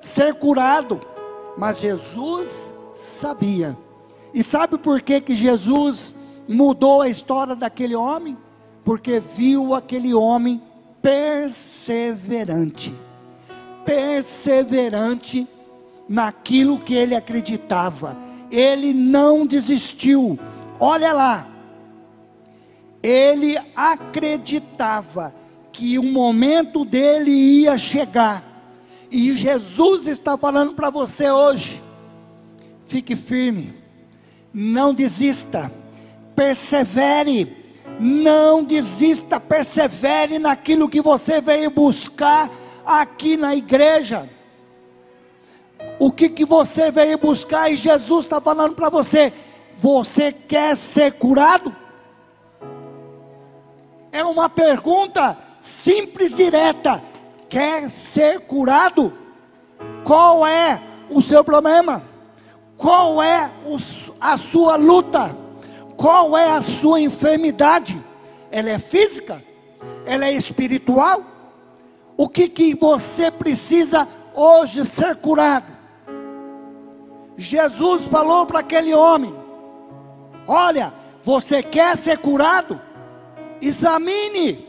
ser 0.00 0.34
curado. 0.34 1.00
Mas 1.56 1.80
Jesus 1.80 2.72
sabia. 2.92 3.76
E 4.32 4.42
sabe 4.42 4.78
por 4.78 5.02
que 5.02 5.20
que 5.20 5.34
Jesus 5.34 6.14
mudou 6.46 7.02
a 7.02 7.08
história 7.08 7.56
daquele 7.56 7.96
homem? 7.96 8.38
Porque 8.84 9.18
viu 9.18 9.74
aquele 9.74 10.14
homem 10.14 10.62
perseverante. 11.02 12.94
Perseverante 13.84 15.48
naquilo 16.08 16.78
que 16.78 16.94
ele 16.94 17.16
acreditava 17.16 18.29
ele 18.50 18.92
não 18.92 19.46
desistiu. 19.46 20.38
Olha 20.78 21.12
lá, 21.12 21.46
ele 23.02 23.56
acreditava 23.74 25.34
que 25.72 25.98
o 25.98 26.02
momento 26.02 26.84
dele 26.84 27.30
ia 27.30 27.78
chegar. 27.78 28.44
E 29.10 29.34
Jesus 29.34 30.06
está 30.06 30.36
falando 30.36 30.74
para 30.74 30.90
você 30.90 31.30
hoje: 31.30 31.82
fique 32.86 33.16
firme, 33.16 33.74
não 34.52 34.92
desista, 34.92 35.70
persevere, 36.34 37.56
não 37.98 38.64
desista, 38.64 39.38
persevere 39.38 40.38
naquilo 40.38 40.88
que 40.88 41.00
você 41.00 41.40
veio 41.40 41.70
buscar 41.70 42.50
aqui 42.84 43.36
na 43.36 43.54
igreja 43.54 44.28
o 46.00 46.10
que, 46.10 46.28
que 46.28 46.44
você 46.44 46.90
veio 46.90 47.16
buscar 47.16 47.70
e 47.70 47.76
Jesus 47.76 48.24
está 48.24 48.40
falando 48.40 48.74
para 48.74 48.88
você: 48.88 49.32
você 49.78 50.32
quer 50.32 50.76
ser 50.76 51.12
curado? 51.12 51.72
é 54.12 54.24
uma 54.24 54.48
pergunta 54.48 55.36
simples, 55.60 56.34
direta. 56.34 57.02
Quer 57.48 57.90
ser 57.90 58.40
curado? 58.40 59.12
Qual 60.04 60.46
é 60.46 60.80
o 61.08 61.20
seu 61.20 61.42
problema? 61.42 62.02
Qual 62.76 63.22
é 63.22 63.50
a 64.20 64.36
sua 64.36 64.76
luta? 64.76 65.36
Qual 65.96 66.36
é 66.36 66.50
a 66.50 66.62
sua 66.62 67.00
enfermidade? 67.00 68.00
Ela 68.50 68.70
é 68.70 68.78
física? 68.78 69.42
Ela 70.06 70.26
é 70.26 70.32
espiritual? 70.32 71.22
O 72.16 72.28
que, 72.28 72.48
que 72.48 72.74
você 72.74 73.30
precisa 73.30 74.06
hoje 74.34 74.84
ser 74.84 75.16
curado? 75.16 75.79
Jesus 77.40 78.04
falou 78.04 78.44
para 78.44 78.60
aquele 78.60 78.92
homem: 78.92 79.34
Olha, 80.46 80.92
você 81.24 81.62
quer 81.62 81.96
ser 81.96 82.18
curado? 82.18 82.78
Examine. 83.62 84.68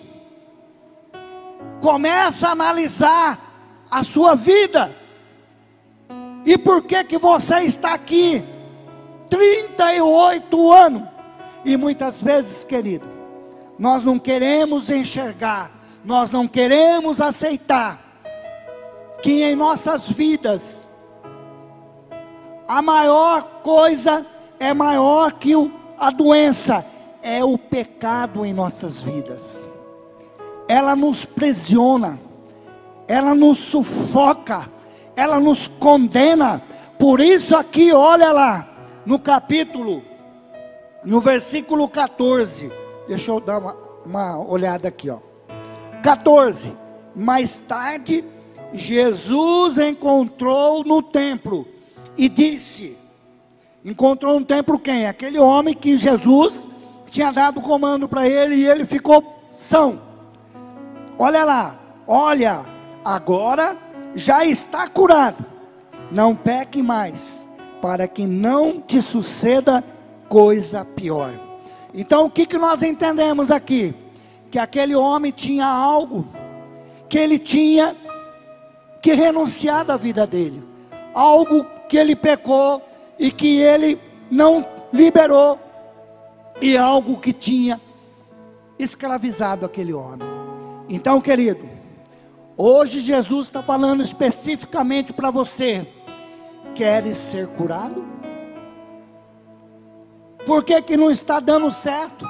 Começa 1.81 2.47
a 2.47 2.51
analisar 2.51 3.85
a 3.91 4.03
sua 4.03 4.35
vida. 4.35 4.95
E 6.45 6.57
por 6.57 6.83
que 6.83 7.03
que 7.03 7.17
você 7.17 7.59
está 7.59 7.93
aqui 7.93 8.41
38 9.29 10.71
anos? 10.71 11.03
E 11.65 11.75
muitas 11.75 12.23
vezes, 12.23 12.63
querido, 12.63 13.05
nós 13.77 14.03
não 14.03 14.17
queremos 14.17 14.89
enxergar, 14.89 15.71
nós 16.05 16.31
não 16.31 16.47
queremos 16.47 17.19
aceitar 17.19 17.99
que 19.21 19.43
em 19.43 19.57
nossas 19.57 20.09
vidas 20.09 20.89
a 22.71 22.81
maior 22.81 23.43
coisa 23.63 24.25
é 24.57 24.73
maior 24.73 25.33
que 25.33 25.51
a 25.99 26.09
doença, 26.09 26.85
é 27.21 27.43
o 27.43 27.57
pecado 27.57 28.45
em 28.45 28.53
nossas 28.53 29.03
vidas. 29.03 29.69
Ela 30.69 30.95
nos 30.95 31.25
presiona, 31.25 32.17
ela 33.09 33.35
nos 33.35 33.57
sufoca, 33.57 34.69
ela 35.17 35.37
nos 35.37 35.67
condena. 35.67 36.63
Por 36.97 37.19
isso, 37.19 37.57
aqui, 37.57 37.91
olha 37.91 38.31
lá, 38.31 38.65
no 39.05 39.19
capítulo, 39.19 40.01
no 41.03 41.19
versículo 41.19 41.89
14, 41.89 42.71
deixa 43.05 43.31
eu 43.31 43.41
dar 43.41 43.57
uma, 43.57 43.75
uma 44.05 44.39
olhada 44.47 44.87
aqui, 44.87 45.09
ó. 45.09 45.17
14. 46.01 46.73
Mais 47.13 47.59
tarde, 47.59 48.23
Jesus 48.71 49.77
encontrou 49.77 50.85
no 50.85 51.03
templo 51.03 51.67
e 52.21 52.29
disse: 52.29 52.95
Encontrou 53.83 54.39
no 54.39 54.45
templo 54.45 54.77
quem? 54.77 55.07
Aquele 55.07 55.39
homem 55.39 55.73
que 55.73 55.97
Jesus 55.97 56.69
tinha 57.09 57.31
dado 57.31 57.59
comando 57.59 58.07
para 58.07 58.29
ele 58.29 58.57
e 58.57 58.67
ele 58.67 58.85
ficou 58.85 59.43
são. 59.49 59.99
Olha 61.17 61.43
lá, 61.43 61.79
olha, 62.07 62.63
agora 63.03 63.75
já 64.13 64.45
está 64.45 64.87
curado. 64.87 65.43
Não 66.11 66.35
peque 66.35 66.83
mais, 66.83 67.49
para 67.81 68.07
que 68.07 68.27
não 68.27 68.79
te 68.79 69.01
suceda 69.01 69.83
coisa 70.29 70.85
pior. 70.85 71.33
Então, 71.91 72.27
o 72.27 72.29
que, 72.29 72.45
que 72.45 72.57
nós 72.59 72.83
entendemos 72.83 73.49
aqui? 73.49 73.95
Que 74.51 74.59
aquele 74.59 74.95
homem 74.95 75.31
tinha 75.31 75.65
algo, 75.65 76.27
que 77.09 77.17
ele 77.17 77.39
tinha 77.39 77.95
que 79.01 79.13
renunciar 79.13 79.83
da 79.83 79.97
vida 79.97 80.27
dele, 80.27 80.63
algo 81.15 81.65
que 81.91 81.97
ele 81.97 82.15
pecou 82.15 82.81
e 83.19 83.29
que 83.29 83.59
ele 83.59 83.99
não 84.31 84.65
liberou, 84.93 85.59
e 86.61 86.77
algo 86.77 87.19
que 87.19 87.33
tinha 87.33 87.81
escravizado 88.79 89.65
aquele 89.65 89.91
homem. 89.91 90.25
Então, 90.87 91.19
querido, 91.19 91.69
Hoje 92.63 92.99
Jesus 92.99 93.47
está 93.47 93.63
falando 93.63 94.03
especificamente 94.03 95.11
para 95.11 95.31
você. 95.31 95.87
Queres 96.75 97.17
ser 97.17 97.47
curado? 97.47 98.05
Por 100.45 100.63
que, 100.63 100.79
que 100.83 100.95
não 100.95 101.09
está 101.09 101.39
dando 101.39 101.71
certo 101.71 102.29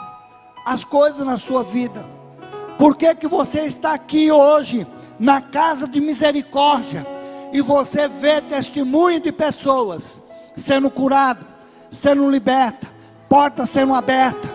as 0.66 0.86
coisas 0.86 1.28
na 1.28 1.38
sua 1.38 1.66
vida? 1.66 2.06
Por 2.78 2.96
que, 2.96 3.14
que 3.14 3.28
você 3.28 3.62
está 3.64 3.94
aqui 3.94 4.32
hoje 4.32 4.88
na 5.20 5.42
casa 5.42 5.86
de 5.86 6.00
misericórdia 6.00 7.06
e 7.52 7.62
você 7.62 8.08
vê 8.08 8.42
testemunho 8.42 9.20
de 9.20 9.32
pessoas 9.32 10.22
sendo 10.56 10.90
curado, 10.90 11.46
sendo 11.90 12.30
liberta, 12.30 12.88
portas 13.28 13.70
sendo 13.70 13.94
abertas, 13.94 14.50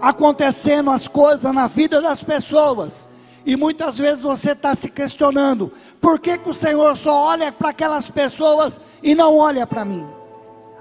acontecendo 0.00 0.90
as 0.90 1.08
coisas 1.08 1.52
na 1.52 1.66
vida 1.66 2.00
das 2.00 2.22
pessoas? 2.22 3.08
E 3.44 3.56
muitas 3.56 3.98
vezes 3.98 4.22
você 4.22 4.52
está 4.52 4.74
se 4.74 4.90
questionando: 4.90 5.72
por 6.00 6.18
que, 6.18 6.38
que 6.38 6.50
o 6.50 6.54
Senhor 6.54 6.96
só 6.96 7.28
olha 7.28 7.50
para 7.50 7.70
aquelas 7.70 8.10
pessoas 8.10 8.80
e 9.02 9.14
não 9.14 9.36
olha 9.36 9.66
para 9.66 9.84
mim? 9.84 10.06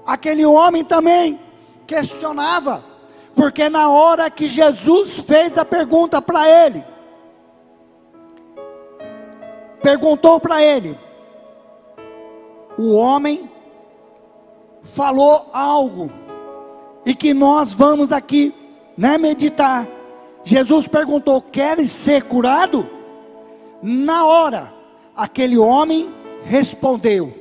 Aquele 0.05 0.45
homem 0.45 0.83
também 0.83 1.39
questionava, 1.87 2.83
porque 3.35 3.69
na 3.69 3.89
hora 3.89 4.29
que 4.29 4.47
Jesus 4.47 5.19
fez 5.19 5.57
a 5.57 5.63
pergunta 5.63 6.21
para 6.21 6.47
ele, 6.47 6.83
perguntou 9.81 10.39
para 10.39 10.63
ele, 10.63 10.97
o 12.77 12.93
homem 12.93 13.49
falou 14.83 15.49
algo, 15.53 16.11
e 17.05 17.13
que 17.15 17.33
nós 17.33 17.73
vamos 17.73 18.11
aqui 18.11 18.53
né, 18.97 19.17
meditar 19.17 19.87
Jesus 20.43 20.87
perguntou: 20.87 21.41
Queres 21.41 21.91
ser 21.91 22.23
curado? 22.23 22.87
Na 23.81 24.25
hora, 24.25 24.73
aquele 25.15 25.57
homem 25.57 26.11
respondeu: 26.43 27.33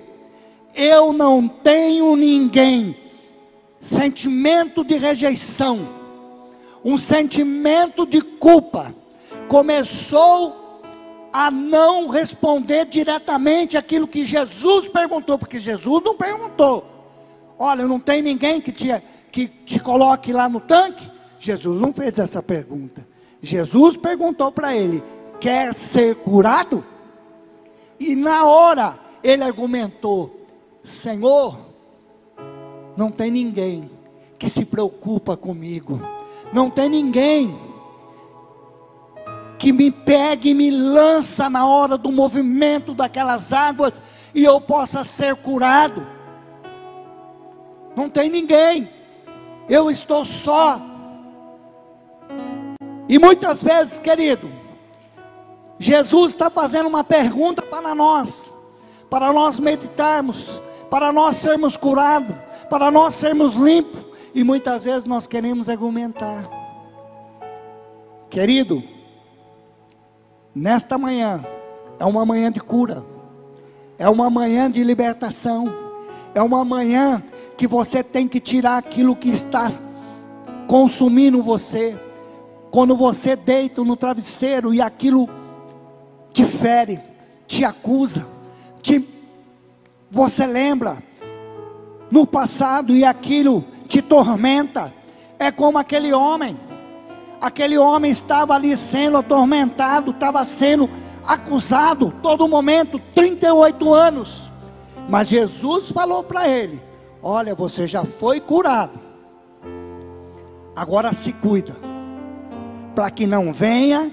Eu 0.75 1.13
não 1.13 1.49
tenho 1.49 2.15
ninguém. 2.17 2.97
Sentimento 3.81 4.83
de 4.83 4.99
rejeição, 4.99 5.89
um 6.85 6.99
sentimento 6.99 8.05
de 8.05 8.21
culpa, 8.21 8.93
começou 9.47 10.58
a 11.33 11.51
não 11.51 12.09
responder 12.09 12.87
diretamente 12.87 13.77
aquilo 13.77 14.09
que 14.09 14.25
Jesus 14.25 14.89
perguntou, 14.89 15.39
porque 15.39 15.59
Jesus 15.59 16.03
não 16.03 16.15
perguntou: 16.15 16.85
Olha, 17.59 17.87
não 17.87 18.01
tem 18.01 18.23
ninguém 18.23 18.61
que 18.61 18.73
te, 18.73 18.89
que 19.31 19.47
te 19.47 19.79
coloque 19.79 20.33
lá 20.33 20.49
no 20.49 20.61
tanque? 20.61 21.11
Jesus 21.39 21.81
não 21.81 21.93
fez 21.93 22.19
essa 22.19 22.43
pergunta. 22.43 23.07
Jesus 23.43 23.97
perguntou 23.97 24.51
para 24.51 24.75
ele: 24.75 25.03
Quer 25.41 25.75
ser 25.75 26.17
curado? 26.17 26.85
E 28.01 28.15
na 28.15 28.45
hora 28.45 28.99
ele 29.23 29.45
argumentou: 29.45 30.47
Senhor, 30.83 31.59
não 32.97 33.11
tem 33.11 33.31
ninguém 33.31 33.91
que 34.39 34.49
se 34.49 34.65
preocupa 34.65 35.37
comigo, 35.37 36.01
não 36.53 36.71
tem 36.71 36.89
ninguém 36.89 37.68
que 39.59 39.73
me 39.73 39.91
pegue 39.91 40.51
e 40.51 40.55
me 40.55 40.71
lança 40.71 41.51
na 41.51 41.67
hora 41.67 41.99
do 41.99 42.13
movimento 42.13 42.95
daquelas 42.95 43.53
águas 43.53 44.03
e 44.35 44.45
eu 44.45 44.61
possa 44.61 45.03
ser 45.03 45.35
curado. 45.37 46.07
Não 47.97 48.09
tem 48.09 48.31
ninguém. 48.31 48.89
Eu 49.69 49.91
estou 49.91 50.25
só. 50.25 50.81
E 53.09 53.19
muitas 53.19 53.63
vezes, 53.63 53.99
querido, 53.99 54.49
Jesus 55.79 56.33
está 56.33 56.49
fazendo 56.49 56.87
uma 56.87 57.03
pergunta 57.03 57.63
para 57.63 57.95
nós, 57.95 58.53
para 59.11 59.33
nós 59.33 59.59
meditarmos, 59.59 60.61
para 60.91 61.13
nós 61.13 61.37
sermos 61.37 61.77
curados, 61.77 62.37
para 62.71 62.91
nós 62.91 63.15
sermos 63.15 63.55
limpos, 63.55 64.05
e 64.35 64.45
muitas 64.45 64.85
vezes 64.85 65.05
nós 65.05 65.27
queremos 65.27 65.69
argumentar. 65.69 66.45
Querido, 68.31 68.83
nesta 70.55 70.99
manhã 70.99 71.45
é 71.99 72.05
uma 72.05 72.25
manhã 72.25 72.51
de 72.51 72.61
cura, 72.61 73.05
é 73.99 74.09
uma 74.09 74.31
manhã 74.31 74.71
de 74.71 74.83
libertação, 74.85 75.73
é 76.35 76.43
uma 76.43 76.65
manhã 76.65 77.23
que 77.57 77.67
você 77.67 78.03
tem 78.03 78.29
que 78.29 78.39
tirar 78.39 78.79
aquilo 78.79 79.17
que 79.17 79.29
está 79.29 79.69
consumindo 80.69 81.43
você. 81.43 81.99
Quando 82.71 82.97
você 82.97 83.35
deita 83.35 83.83
no 83.83 83.97
travesseiro 83.97 84.73
e 84.73 84.81
aquilo 84.81 85.29
te 86.33 86.45
fere, 86.45 87.01
te 87.47 87.65
acusa, 87.65 88.27
te, 88.83 89.05
você 90.11 90.47
lembra 90.47 90.99
no 92.11 92.27
passado 92.27 92.95
e 92.95 93.05
aquilo 93.05 93.65
te 93.89 94.01
tormenta, 94.01 94.93
é 95.39 95.51
como 95.51 95.79
aquele 95.79 96.13
homem. 96.13 96.57
Aquele 97.41 97.79
homem 97.79 98.11
estava 98.11 98.55
ali 98.55 98.77
sendo 98.77 99.17
atormentado, 99.17 100.11
estava 100.11 100.45
sendo 100.45 100.91
acusado 101.25 102.13
todo 102.23 102.49
momento, 102.49 102.99
38 103.15 103.95
anos. 103.95 104.51
Mas 105.09 105.29
Jesus 105.29 105.91
falou 105.91 106.25
para 106.25 106.49
ele: 106.49 106.83
Olha, 107.23 107.55
você 107.55 107.87
já 107.87 108.05
foi 108.05 108.41
curado, 108.41 108.99
agora 110.75 111.13
se 111.13 111.33
cuida 111.33 111.77
para 112.95 113.11
que 113.11 113.27
não 113.27 113.53
venha 113.53 114.11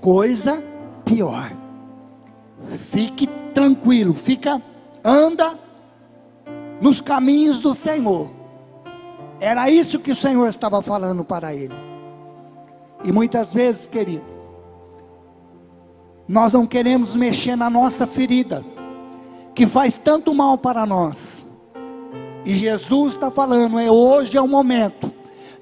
coisa 0.00 0.62
pior. 1.04 1.50
Fique 2.90 3.26
tranquilo, 3.54 4.12
fica, 4.12 4.60
anda 5.02 5.58
nos 6.80 7.00
caminhos 7.00 7.60
do 7.60 7.74
Senhor. 7.74 8.28
Era 9.40 9.70
isso 9.70 9.98
que 9.98 10.10
o 10.10 10.16
Senhor 10.16 10.46
estava 10.48 10.82
falando 10.82 11.24
para 11.24 11.54
ele. 11.54 11.85
E 13.04 13.12
muitas 13.12 13.52
vezes, 13.52 13.86
querido, 13.86 14.24
nós 16.28 16.52
não 16.52 16.66
queremos 16.66 17.14
mexer 17.14 17.56
na 17.56 17.70
nossa 17.70 18.06
ferida, 18.06 18.64
que 19.54 19.66
faz 19.66 19.98
tanto 19.98 20.34
mal 20.34 20.58
para 20.58 20.84
nós. 20.84 21.44
E 22.44 22.54
Jesus 22.54 23.14
está 23.14 23.30
falando, 23.30 23.78
é 23.78 23.90
hoje 23.90 24.36
é 24.36 24.40
o 24.40 24.48
momento 24.48 25.12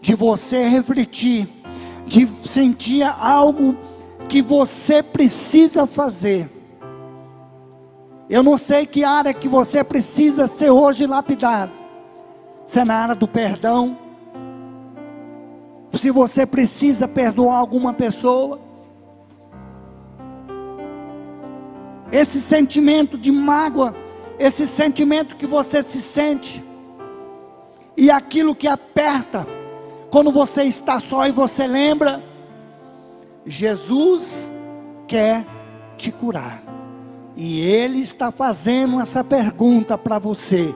de 0.01 0.15
você 0.15 0.69
refletir, 0.69 1.49
de 2.07 2.27
sentir 2.47 3.03
algo 3.03 3.77
que 4.29 4.43
você 4.43 5.03
precisa 5.03 5.87
fazer. 5.87 6.51
Eu 8.29 8.43
não 8.43 8.57
sei 8.57 8.87
que 8.87 9.05
área 9.05 9.35
que 9.35 9.49
você 9.49 9.85
precisa 9.85 10.47
ser 10.47 10.71
hoje 10.71 11.07
lapidado. 11.07 11.73
Se 12.67 12.81
é 12.81 12.85
na 12.85 12.95
área 12.97 13.15
do 13.15 13.29
perdão, 13.29 13.99
se 15.99 16.11
você 16.11 16.47
precisa 16.47 17.07
perdoar 17.07 17.57
alguma 17.57 17.93
pessoa, 17.93 18.61
esse 22.11 22.41
sentimento 22.41 23.19
de 23.19 23.33
mágoa, 23.33 23.95
esse 24.39 24.67
sentimento 24.67 25.37
que 25.37 25.47
você 25.47 25.83
se 25.83 26.01
sente, 26.01 26.65
e 27.97 28.11
aquilo 28.11 28.55
que 28.55 28.67
aperta, 28.67 29.47
quando 30.11 30.31
você 30.31 30.65
está 30.65 31.01
só 31.01 31.27
e 31.27 31.33
você 31.33 31.67
lembra, 31.67 32.23
Jesus 33.47 34.53
quer 35.07 35.47
te 35.97 36.11
curar. 36.11 36.63
E 37.37 37.61
Ele 37.61 38.01
está 38.01 38.31
fazendo 38.31 39.01
essa 39.01 39.25
pergunta 39.25 39.99
para 39.99 40.19
você: 40.19 40.75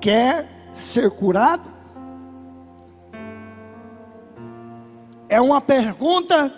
quer 0.00 0.48
ser 0.72 1.10
curado? 1.10 1.75
É 5.28 5.40
uma 5.40 5.60
pergunta 5.60 6.52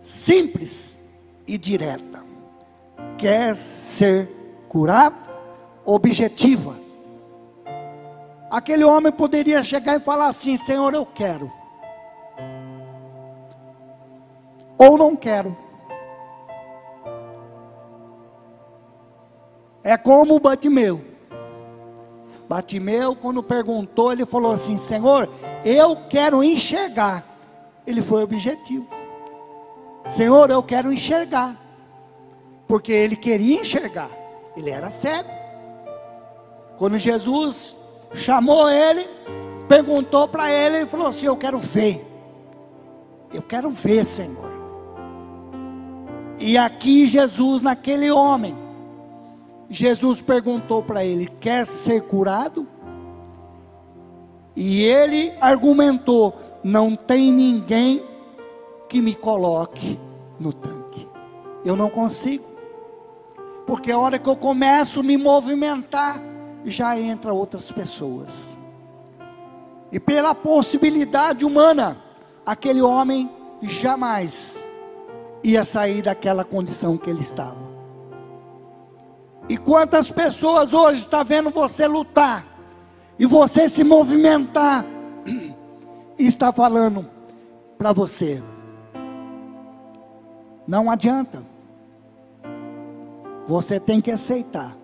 simples 0.00 0.96
e 1.46 1.56
direta. 1.56 2.24
Quer 3.16 3.54
ser 3.54 4.28
curado? 4.68 5.16
Objetiva. 5.84 6.76
Aquele 8.50 8.84
homem 8.84 9.12
poderia 9.12 9.62
chegar 9.62 9.96
e 9.96 10.00
falar 10.00 10.26
assim: 10.26 10.56
Senhor, 10.56 10.92
eu 10.94 11.06
quero. 11.06 11.52
Ou 14.78 14.96
não 14.96 15.14
quero. 15.14 15.56
É 19.82 19.96
como 19.96 20.34
o 20.34 20.40
Batimeu. 20.40 21.17
Batimeu, 22.48 23.14
quando 23.14 23.42
perguntou, 23.42 24.10
ele 24.10 24.24
falou 24.24 24.52
assim: 24.52 24.78
Senhor, 24.78 25.28
eu 25.64 25.94
quero 26.08 26.42
enxergar. 26.42 27.24
Ele 27.86 28.02
foi 28.02 28.22
objetivo. 28.22 28.88
Senhor, 30.08 30.50
eu 30.50 30.62
quero 30.62 30.92
enxergar. 30.92 31.56
Porque 32.66 32.92
ele 32.92 33.16
queria 33.16 33.60
enxergar. 33.60 34.10
Ele 34.56 34.70
era 34.70 34.90
cego. 34.90 35.28
Quando 36.78 36.96
Jesus 36.96 37.76
chamou 38.14 38.70
ele, 38.70 39.06
perguntou 39.68 40.26
para 40.26 40.50
ele, 40.50 40.78
ele 40.78 40.86
falou 40.86 41.08
assim: 41.08 41.26
Eu 41.26 41.36
quero 41.36 41.58
ver. 41.58 42.06
Eu 43.32 43.42
quero 43.42 43.70
ver, 43.70 44.06
Senhor. 44.06 44.48
E 46.40 46.56
aqui 46.56 47.06
Jesus, 47.06 47.60
naquele 47.60 48.10
homem, 48.10 48.56
Jesus 49.68 50.22
perguntou 50.22 50.82
para 50.82 51.04
ele: 51.04 51.26
Quer 51.26 51.66
ser 51.66 52.02
curado? 52.02 52.66
E 54.56 54.82
ele 54.82 55.32
argumentou: 55.40 56.34
Não 56.64 56.96
tem 56.96 57.32
ninguém 57.32 58.02
que 58.88 59.00
me 59.00 59.14
coloque 59.14 59.98
no 60.40 60.52
tanque. 60.52 61.08
Eu 61.64 61.76
não 61.76 61.90
consigo. 61.90 62.44
Porque 63.66 63.92
a 63.92 63.98
hora 63.98 64.18
que 64.18 64.28
eu 64.28 64.36
começo 64.36 65.00
a 65.00 65.02
me 65.02 65.18
movimentar, 65.18 66.22
já 66.64 66.98
entra 66.98 67.34
outras 67.34 67.70
pessoas. 67.70 68.58
E 69.92 70.00
pela 70.00 70.34
possibilidade 70.34 71.44
humana, 71.44 71.98
aquele 72.44 72.80
homem 72.80 73.30
jamais 73.62 74.64
ia 75.42 75.64
sair 75.64 76.02
daquela 76.02 76.44
condição 76.44 76.96
que 76.96 77.10
ele 77.10 77.20
estava. 77.20 77.67
E 79.48 79.56
quantas 79.56 80.10
pessoas 80.10 80.74
hoje 80.74 81.00
está 81.00 81.22
vendo 81.22 81.50
você 81.50 81.86
lutar 81.86 82.44
e 83.18 83.24
você 83.24 83.68
se 83.68 83.82
movimentar 83.82 84.84
e 86.18 86.26
está 86.26 86.52
falando 86.52 87.06
para 87.78 87.92
você: 87.92 88.42
não 90.66 90.90
adianta. 90.90 91.42
Você 93.46 93.80
tem 93.80 93.98
que 93.98 94.10
aceitar, 94.10 94.76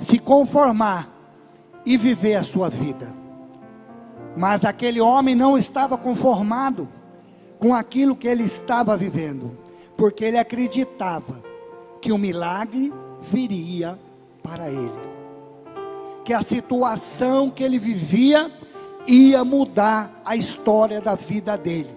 se 0.00 0.18
conformar 0.18 1.08
e 1.86 1.96
viver 1.96 2.34
a 2.34 2.42
sua 2.42 2.68
vida. 2.68 3.14
Mas 4.36 4.64
aquele 4.64 5.00
homem 5.00 5.36
não 5.36 5.56
estava 5.56 5.96
conformado 5.96 6.88
com 7.60 7.72
aquilo 7.72 8.16
que 8.16 8.26
ele 8.26 8.42
estava 8.42 8.96
vivendo, 8.96 9.56
porque 9.96 10.24
ele 10.24 10.38
acreditava 10.38 11.49
que 12.00 12.12
o 12.12 12.18
milagre 12.18 12.92
viria 13.20 13.98
para 14.42 14.68
ele. 14.68 15.10
Que 16.24 16.32
a 16.32 16.42
situação 16.42 17.50
que 17.50 17.62
ele 17.62 17.78
vivia 17.78 18.50
ia 19.06 19.44
mudar 19.44 20.22
a 20.24 20.36
história 20.36 21.00
da 21.00 21.14
vida 21.14 21.56
dele. 21.56 21.90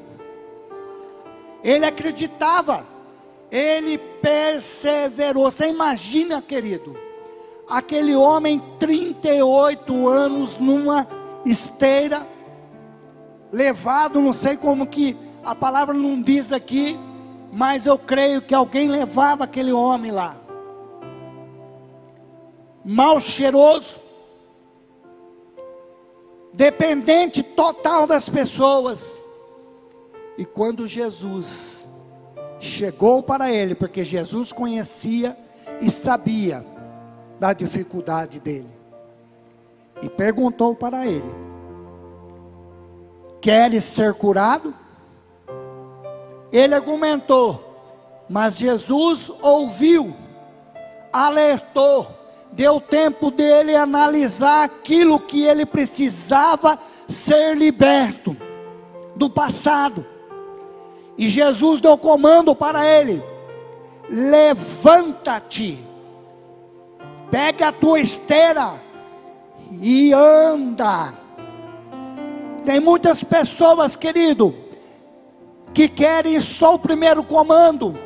Ele 1.63 1.85
acreditava, 1.85 2.85
ele 3.51 3.97
perseverou. 3.97 5.49
Você 5.49 5.67
imagina, 5.67 6.41
querido, 6.41 6.95
aquele 7.69 8.15
homem 8.15 8.61
38 8.79 10.07
anos 10.07 10.57
numa 10.57 11.07
esteira, 11.45 12.27
levado, 13.51 14.21
não 14.21 14.33
sei 14.33 14.57
como 14.57 14.87
que 14.87 15.15
a 15.43 15.53
palavra 15.53 15.93
não 15.93 16.21
diz 16.21 16.51
aqui, 16.51 16.97
mas 17.55 17.85
eu 17.85 17.99
creio 17.99 18.41
que 18.41 18.55
alguém 18.55 18.89
levava 18.89 19.43
aquele 19.43 19.71
homem 19.71 20.09
lá. 20.09 20.35
Mal 22.83 23.19
cheiroso, 23.19 24.01
dependente 26.51 27.43
total 27.43 28.07
das 28.07 28.27
pessoas. 28.27 29.21
E 30.35 30.43
quando 30.43 30.87
Jesus 30.87 31.85
chegou 32.59 33.21
para 33.21 33.51
ele, 33.51 33.75
porque 33.75 34.03
Jesus 34.03 34.51
conhecia 34.51 35.37
e 35.79 35.91
sabia 35.91 36.65
da 37.39 37.53
dificuldade 37.53 38.39
dele, 38.39 38.71
e 40.01 40.09
perguntou 40.09 40.75
para 40.75 41.05
ele: 41.05 41.31
Queres 43.39 43.83
ser 43.83 44.15
curado? 44.15 44.73
Ele 46.53 46.75
argumentou, 46.75 47.73
mas 48.29 48.59
Jesus 48.59 49.31
ouviu, 49.41 50.15
alertou, 51.11 52.07
deu 52.51 52.79
tempo 52.79 53.31
dele 53.31 53.75
analisar 53.75 54.63
aquilo 54.63 55.19
que 55.19 55.43
ele 55.43 55.65
precisava 55.65 56.77
ser 57.07 57.57
liberto 57.57 58.37
do 59.15 59.31
passado. 59.31 60.05
E 61.17 61.27
Jesus 61.27 61.79
deu 61.79 61.97
comando 61.97 62.55
para 62.55 62.85
ele: 62.85 63.23
levanta-te, 64.07 65.83
pega 67.31 67.69
a 67.69 67.71
tua 67.71 67.99
esteira 67.99 68.75
e 69.81 70.13
anda. 70.13 71.15
Tem 72.63 72.79
muitas 72.79 73.23
pessoas, 73.23 73.95
querido, 73.95 74.62
que 75.73 75.87
querem 75.87 76.39
só 76.39 76.75
o 76.75 76.79
primeiro 76.79 77.23
comando, 77.23 77.97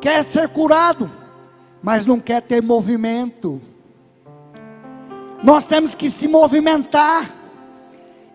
quer 0.00 0.22
ser 0.22 0.48
curado, 0.48 1.10
mas 1.82 2.04
não 2.04 2.20
quer 2.20 2.42
ter 2.42 2.62
movimento. 2.62 3.60
Nós 5.42 5.64
temos 5.64 5.94
que 5.94 6.10
se 6.10 6.28
movimentar, 6.28 7.30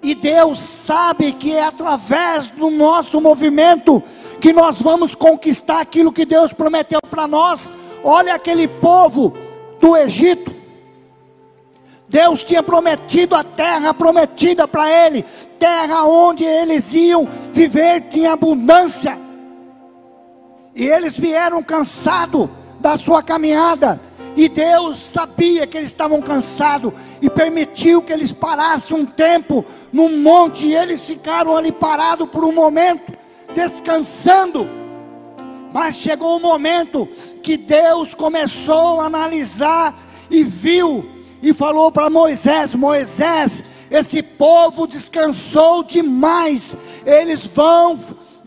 e 0.01 0.13
Deus 0.13 0.59
sabe 0.59 1.31
que 1.31 1.53
é 1.53 1.65
através 1.65 2.47
do 2.47 2.69
nosso 2.69 3.19
movimento 3.19 4.01
que 4.39 4.53
nós 4.53 4.81
vamos 4.81 5.15
conquistar 5.15 5.81
aquilo 5.81 6.11
que 6.11 6.25
Deus 6.25 6.53
prometeu 6.53 6.99
para 7.09 7.27
nós. 7.27 7.71
Olha 8.03 8.35
aquele 8.35 8.67
povo 8.67 9.33
do 9.79 9.95
Egito, 9.97 10.56
Deus 12.09 12.43
tinha 12.43 12.63
prometido 12.63 13.35
a 13.35 13.43
terra 13.43 13.93
prometida 13.93 14.67
para 14.67 14.89
ele, 14.89 15.25
terra 15.59 16.03
onde 16.05 16.43
eles 16.43 16.93
iam 16.93 17.27
viver 17.51 18.05
em 18.13 18.25
abundância. 18.25 19.17
E 20.73 20.85
eles 20.85 21.17
vieram 21.17 21.61
cansados 21.61 22.49
da 22.79 22.95
sua 22.95 23.21
caminhada, 23.21 23.99
e 24.37 24.47
Deus 24.47 24.99
sabia 24.99 25.67
que 25.67 25.75
eles 25.75 25.89
estavam 25.89 26.21
cansados 26.21 26.93
e 27.21 27.29
permitiu 27.29 28.01
que 28.01 28.13
eles 28.13 28.31
parassem 28.31 28.95
um 28.95 29.05
tempo 29.05 29.65
num 29.91 30.21
monte, 30.21 30.67
e 30.67 30.75
eles 30.75 31.05
ficaram 31.05 31.57
ali 31.57 31.71
parados 31.71 32.29
por 32.29 32.45
um 32.45 32.53
momento, 32.53 33.11
descansando. 33.53 34.69
Mas 35.73 35.97
chegou 35.97 36.35
o 36.35 36.37
um 36.37 36.41
momento 36.41 37.05
que 37.43 37.57
Deus 37.57 38.13
começou 38.13 39.01
a 39.01 39.07
analisar 39.07 39.93
e 40.29 40.43
viu 40.43 41.16
e 41.41 41.53
falou 41.53 41.91
para 41.91 42.09
Moisés: 42.09 42.73
Moisés, 42.73 43.63
esse 43.89 44.21
povo 44.21 44.87
descansou 44.87 45.83
demais, 45.83 46.77
eles 47.05 47.47
vão 47.47 47.99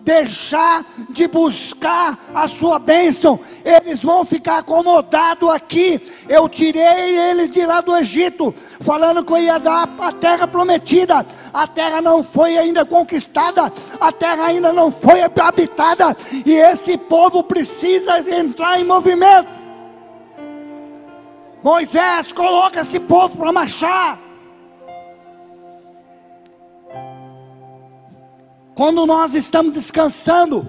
deixar 0.03 0.85
de 1.11 1.27
buscar 1.29 2.19
a 2.35 2.49
sua 2.49 2.79
bênção, 2.79 3.39
eles 3.65 4.03
vão 4.03 4.25
ficar 4.25 4.59
acomodados 4.59 5.49
aqui. 5.51 6.01
Eu 6.29 6.49
tirei 6.49 7.19
eles 7.19 7.51
de 7.51 7.65
lá 7.65 7.81
do 7.81 7.97
Egito, 7.97 8.55
falando 8.81 9.25
que 9.25 9.33
eu 9.33 9.39
ia 9.39 9.59
dar 9.59 9.89
a 9.99 10.13
terra 10.13 10.47
prometida. 10.47 11.25
A 11.53 11.67
terra 11.67 12.01
não 12.01 12.23
foi 12.23 12.57
ainda 12.57 12.85
conquistada, 12.85 13.73
a 14.01 14.13
terra 14.13 14.47
ainda 14.47 14.73
não 14.73 14.91
foi 14.91 15.23
habitada, 15.23 16.17
e 16.45 16.53
esse 16.53 16.97
povo 16.97 17.43
precisa 17.43 18.19
entrar 18.37 18.81
em 18.81 18.85
movimento. 18.85 19.60
Moisés, 21.63 22.33
coloca 22.33 22.81
esse 22.81 22.99
povo 22.99 23.37
para 23.37 23.53
marchar. 23.53 24.19
Quando 28.75 29.05
nós 29.05 29.35
estamos 29.35 29.75
descansando, 29.75 30.67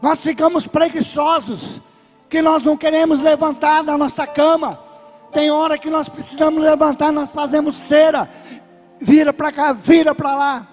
nós 0.00 0.20
ficamos 0.22 0.66
preguiçosos, 0.66 1.80
que 2.30 2.40
nós 2.40 2.62
não 2.62 2.76
queremos 2.76 3.20
levantar 3.20 3.82
da 3.82 3.98
nossa 3.98 4.26
cama. 4.26 4.78
Tem 5.32 5.50
hora 5.50 5.76
que 5.76 5.90
nós 5.90 6.08
precisamos 6.08 6.62
levantar, 6.62 7.10
nós 7.10 7.32
fazemos 7.32 7.74
cera, 7.74 8.30
vira 9.00 9.32
para 9.32 9.50
cá, 9.50 9.72
vira 9.72 10.14
para 10.14 10.34
lá. 10.36 10.68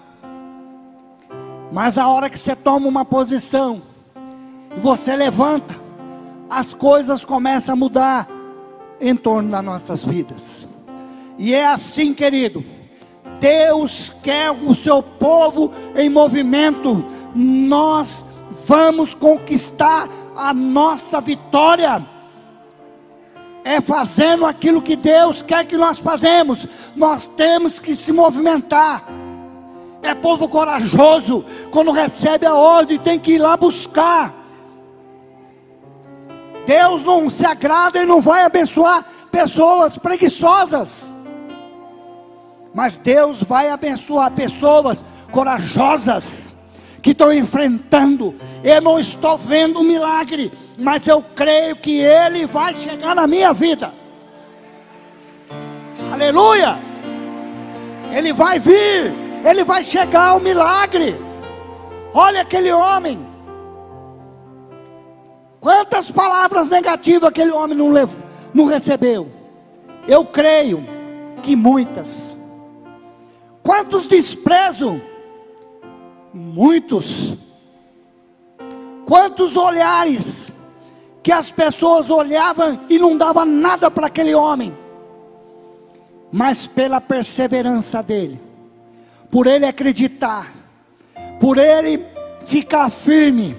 Mas 1.72 1.98
a 1.98 2.06
hora 2.06 2.30
que 2.30 2.38
você 2.38 2.54
toma 2.54 2.86
uma 2.86 3.04
posição, 3.04 3.82
você 4.78 5.16
levanta, 5.16 5.74
as 6.48 6.72
coisas 6.72 7.24
começam 7.24 7.72
a 7.72 7.76
mudar 7.76 8.39
em 9.00 9.16
torno 9.16 9.50
das 9.50 9.64
nossas 9.64 10.04
vidas. 10.04 10.66
E 11.38 11.54
é 11.54 11.66
assim, 11.66 12.12
querido. 12.12 12.64
Deus 13.40 14.12
quer 14.22 14.50
o 14.50 14.74
seu 14.74 15.02
povo 15.02 15.72
em 15.96 16.10
movimento. 16.10 17.04
Nós 17.34 18.26
vamos 18.66 19.14
conquistar 19.14 20.08
a 20.36 20.52
nossa 20.52 21.20
vitória. 21.20 22.06
É 23.64 23.80
fazendo 23.80 24.44
aquilo 24.44 24.82
que 24.82 24.96
Deus 24.96 25.42
quer 25.42 25.64
que 25.64 25.76
nós 25.76 25.98
fazemos. 25.98 26.66
Nós 26.94 27.26
temos 27.26 27.80
que 27.80 27.96
se 27.96 28.12
movimentar. 28.12 29.04
É 30.02 30.14
povo 30.14 30.48
corajoso. 30.48 31.44
Quando 31.70 31.90
recebe 31.90 32.46
a 32.46 32.54
ordem, 32.54 32.98
tem 32.98 33.18
que 33.18 33.32
ir 33.32 33.38
lá 33.38 33.56
buscar. 33.56 34.39
Deus 36.70 37.02
não 37.02 37.28
se 37.28 37.44
agrada 37.44 38.00
e 38.00 38.06
não 38.06 38.20
vai 38.20 38.44
abençoar 38.44 39.04
pessoas 39.28 39.98
preguiçosas. 39.98 41.12
Mas 42.72 42.96
Deus 42.96 43.42
vai 43.42 43.70
abençoar 43.70 44.30
pessoas 44.30 45.04
corajosas 45.32 46.54
que 47.02 47.10
estão 47.10 47.32
enfrentando. 47.32 48.36
Eu 48.62 48.80
não 48.80 49.00
estou 49.00 49.36
vendo 49.36 49.80
um 49.80 49.82
milagre, 49.82 50.52
mas 50.78 51.08
eu 51.08 51.20
creio 51.34 51.74
que 51.74 51.98
ele 51.98 52.46
vai 52.46 52.72
chegar 52.76 53.16
na 53.16 53.26
minha 53.26 53.52
vida. 53.52 53.92
Aleluia! 56.12 56.78
Ele 58.12 58.32
vai 58.32 58.60
vir, 58.60 59.12
ele 59.44 59.64
vai 59.64 59.82
chegar 59.82 60.36
o 60.36 60.40
milagre. 60.40 61.20
Olha 62.14 62.42
aquele 62.42 62.70
homem 62.70 63.29
Quantas 65.60 66.10
palavras 66.10 66.70
negativas 66.70 67.28
aquele 67.28 67.50
homem 67.50 67.76
não, 67.76 67.90
levou, 67.90 68.24
não 68.54 68.64
recebeu? 68.64 69.30
Eu 70.08 70.24
creio 70.24 70.82
que 71.42 71.54
muitas. 71.54 72.36
Quantos 73.62 74.06
desprezam? 74.06 75.00
Muitos. 76.32 77.36
Quantos 79.04 79.56
olhares 79.56 80.52
que 81.22 81.30
as 81.30 81.50
pessoas 81.50 82.08
olhavam 82.08 82.80
e 82.88 82.98
não 82.98 83.16
davam 83.16 83.44
nada 83.44 83.90
para 83.90 84.06
aquele 84.06 84.34
homem, 84.34 84.74
mas 86.32 86.66
pela 86.66 87.00
perseverança 87.00 88.02
dele, 88.02 88.40
por 89.30 89.46
ele 89.46 89.66
acreditar, 89.66 90.50
por 91.38 91.58
ele 91.58 92.02
ficar 92.46 92.88
firme, 92.88 93.56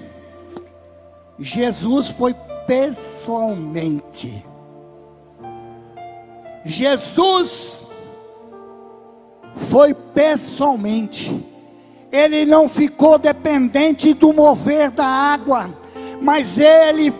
Jesus 1.38 2.08
foi 2.08 2.34
pessoalmente. 2.66 4.44
Jesus 6.64 7.84
foi 9.54 9.94
pessoalmente. 9.94 11.44
Ele 12.10 12.44
não 12.44 12.68
ficou 12.68 13.18
dependente 13.18 14.12
do 14.12 14.32
mover 14.32 14.90
da 14.90 15.06
água, 15.06 15.70
mas 16.20 16.58
ele 16.58 17.12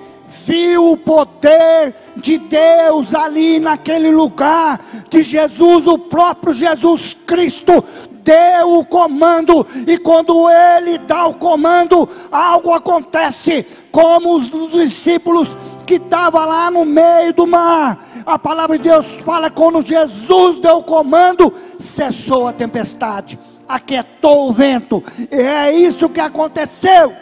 viu 0.47 0.93
o 0.93 0.97
poder 0.97 1.95
de 2.17 2.39
Deus 2.39 3.15
ali 3.15 3.59
naquele 3.59 4.11
lugar, 4.11 4.81
que 5.11 5.23
Jesus, 5.23 5.87
o 5.87 5.99
próprio 5.99 6.53
Jesus 6.53 7.17
Cristo, 7.27 7.83
deu 8.23 8.79
o 8.79 8.85
comando, 8.85 9.67
e 9.87 9.99
quando 9.99 10.49
ele 10.49 10.99
dá 10.99 11.27
o 11.27 11.35
comando, 11.35 12.09
algo 12.31 12.73
acontece, 12.73 13.67
como 13.91 14.37
os 14.37 14.51
discípulos 14.71 15.57
que 15.87 15.95
estavam 15.95 16.47
lá 16.47 16.71
no 16.71 16.85
meio 16.85 17.33
do 17.33 17.47
mar. 17.47 18.23
A 18.25 18.39
palavra 18.39 18.79
de 18.79 18.89
Deus 18.89 19.17
fala: 19.17 19.51
quando 19.51 19.87
Jesus 19.87 20.59
deu 20.59 20.79
o 20.79 20.85
comando, 20.85 21.53
cessou 21.79 22.47
a 22.47 22.53
tempestade, 22.53 23.39
aquietou 23.69 24.49
o 24.49 24.53
vento, 24.53 25.03
e 25.31 25.41
é 25.41 25.73
isso 25.73 26.09
que 26.09 26.21
aconteceu. 26.21 27.13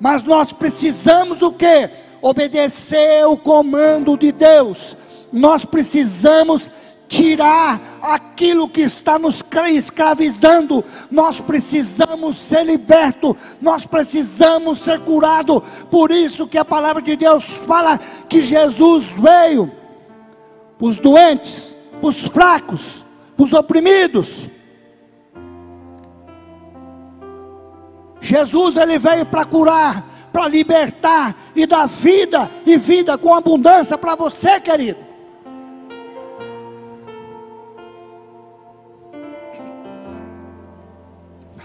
Mas 0.00 0.22
nós 0.24 0.52
precisamos 0.52 1.40
o 1.42 1.52
que? 1.52 1.90
Obedecer 2.20 3.26
o 3.26 3.36
comando 3.36 4.16
de 4.16 4.32
Deus. 4.32 4.96
Nós 5.32 5.64
precisamos 5.64 6.70
tirar 7.14 7.80
aquilo 8.02 8.68
que 8.68 8.80
está 8.80 9.18
nos 9.18 9.44
escravizando. 9.70 10.84
Nós 11.10 11.40
precisamos 11.40 12.36
ser 12.36 12.64
libertos, 12.64 13.36
nós 13.60 13.86
precisamos 13.86 14.80
ser 14.80 14.98
curados. 15.00 15.62
Por 15.90 16.10
isso 16.10 16.46
que 16.46 16.58
a 16.58 16.64
palavra 16.64 17.00
de 17.00 17.14
Deus 17.14 17.58
fala 17.58 17.98
que 18.28 18.42
Jesus 18.42 19.16
veio 19.16 19.70
para 20.76 20.88
os 20.88 20.98
doentes, 20.98 21.76
para 22.00 22.08
os 22.08 22.26
fracos, 22.26 23.04
para 23.36 23.44
os 23.44 23.52
oprimidos. 23.52 24.48
Jesus 28.20 28.76
ele 28.76 28.98
veio 28.98 29.26
para 29.26 29.44
curar, 29.44 30.04
para 30.32 30.48
libertar 30.48 31.36
e 31.54 31.64
dar 31.64 31.86
vida 31.86 32.50
e 32.66 32.76
vida 32.76 33.16
com 33.16 33.32
abundância 33.34 33.96
para 33.96 34.16
você, 34.16 34.58
querido. 34.58 35.13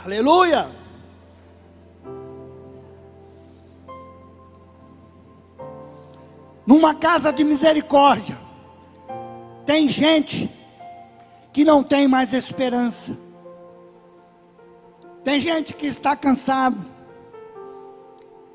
Aleluia! 0.10 0.72
Numa 6.66 6.96
casa 6.96 7.32
de 7.32 7.44
misericórdia, 7.44 8.36
tem 9.68 9.88
gente 9.88 10.50
que 11.54 11.64
não 11.64 11.84
tem 11.84 12.08
mais 12.08 12.34
esperança. 12.34 13.16
Tem 15.24 15.40
gente 15.40 15.76
que 15.76 15.86
está 15.86 16.16
cansado. 16.16 16.84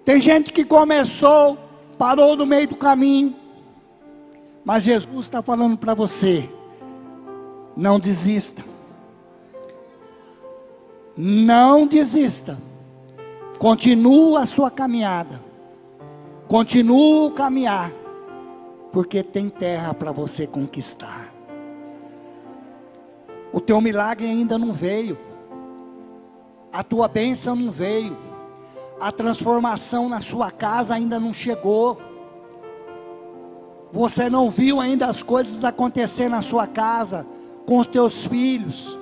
Tem 0.05 0.21
gente 0.21 0.53
que 0.53 0.65
começou, 0.65 1.57
parou 1.97 2.37
no 2.37 2.45
meio 2.45 2.67
do 2.67 2.75
caminho. 2.75 3.33
Mas 4.65 4.83
Jesus 4.83 5.27
está 5.27 5.41
falando 5.41 5.79
para 5.79 5.95
você: 5.95 6.51
não 7.77 8.01
desista. 8.01 8.74
Não 11.17 11.87
desista. 11.87 12.59
Continua 13.59 14.41
a 14.43 14.47
sua 14.47 14.71
caminhada. 14.71 15.41
Continua 16.49 17.29
o 17.29 17.31
caminhar. 17.31 17.93
Porque 18.93 19.23
tem 19.23 19.49
terra 19.49 19.95
para 19.95 20.13
você 20.13 20.47
conquistar. 20.47 21.33
O 23.53 23.61
teu 23.61 23.81
milagre 23.81 24.27
ainda 24.27 24.59
não 24.59 24.73
veio. 24.73 25.17
A 26.73 26.83
tua 26.83 27.07
bênção 27.07 27.55
não 27.55 27.71
veio. 27.71 28.17
A 29.01 29.13
transformação 29.13 30.09
na 30.09 30.21
sua 30.21 30.51
casa 30.51 30.95
ainda 30.95 31.21
não 31.21 31.33
chegou. 31.33 32.01
Você 33.93 34.29
não 34.29 34.51
viu 34.51 34.81
ainda 34.81 35.07
as 35.07 35.23
coisas 35.23 35.63
acontecer 35.63 36.29
na 36.29 36.43
sua 36.43 36.67
casa, 36.67 37.25
com 37.65 37.79
os 37.79 37.87
teus 37.87 38.27
filhos. 38.27 38.99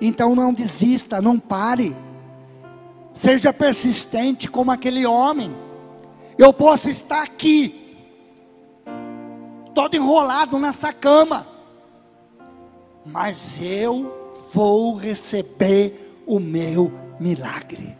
Então 0.00 0.34
não 0.34 0.52
desista, 0.52 1.20
não 1.20 1.38
pare. 1.38 1.94
Seja 3.12 3.52
persistente 3.52 4.50
como 4.50 4.70
aquele 4.70 5.04
homem. 5.04 5.54
Eu 6.38 6.52
posso 6.52 6.88
estar 6.88 7.22
aqui, 7.22 7.98
todo 9.74 9.94
enrolado 9.94 10.58
nessa 10.58 10.90
cama, 10.90 11.46
mas 13.04 13.60
eu 13.60 14.38
vou 14.52 14.94
receber 14.94 16.22
o 16.26 16.40
meu 16.40 16.90
milagre. 17.18 17.96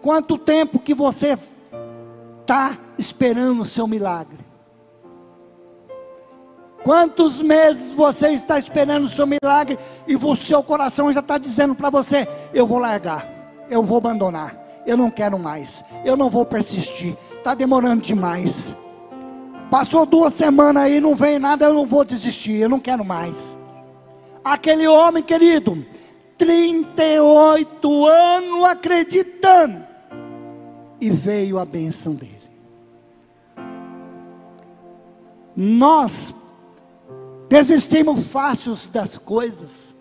Quanto 0.00 0.36
tempo 0.36 0.78
que 0.78 0.94
você 0.94 1.38
está 2.40 2.76
esperando 2.98 3.60
o 3.60 3.64
seu 3.64 3.86
milagre? 3.86 4.41
Quantos 6.84 7.40
meses 7.40 7.92
você 7.92 8.30
está 8.30 8.58
esperando 8.58 9.04
o 9.04 9.08
seu 9.08 9.26
milagre 9.26 9.78
e 10.06 10.16
o 10.16 10.36
seu 10.36 10.62
coração 10.62 11.12
já 11.12 11.20
está 11.20 11.38
dizendo 11.38 11.74
para 11.74 11.90
você: 11.90 12.26
eu 12.52 12.66
vou 12.66 12.78
largar, 12.78 13.26
eu 13.70 13.82
vou 13.82 13.98
abandonar, 13.98 14.56
eu 14.84 14.96
não 14.96 15.10
quero 15.10 15.38
mais, 15.38 15.84
eu 16.04 16.16
não 16.16 16.28
vou 16.28 16.44
persistir, 16.44 17.16
está 17.38 17.54
demorando 17.54 18.02
demais. 18.02 18.74
Passou 19.70 20.04
duas 20.04 20.34
semanas 20.34 20.82
aí, 20.82 21.00
não 21.00 21.14
vem 21.14 21.38
nada, 21.38 21.66
eu 21.66 21.72
não 21.72 21.86
vou 21.86 22.04
desistir, 22.04 22.56
eu 22.56 22.68
não 22.68 22.80
quero 22.80 23.04
mais. 23.04 23.56
Aquele 24.44 24.86
homem 24.88 25.22
querido, 25.22 25.86
38 26.36 28.06
anos 28.06 28.64
acreditando, 28.64 29.86
e 31.00 31.08
veio 31.10 31.58
a 31.58 31.64
benção 31.64 32.12
dele. 32.14 32.42
Nós 35.56 36.34
desistimos 37.52 38.28
fáceis 38.28 38.86
das 38.86 39.18
coisas. 39.18 39.94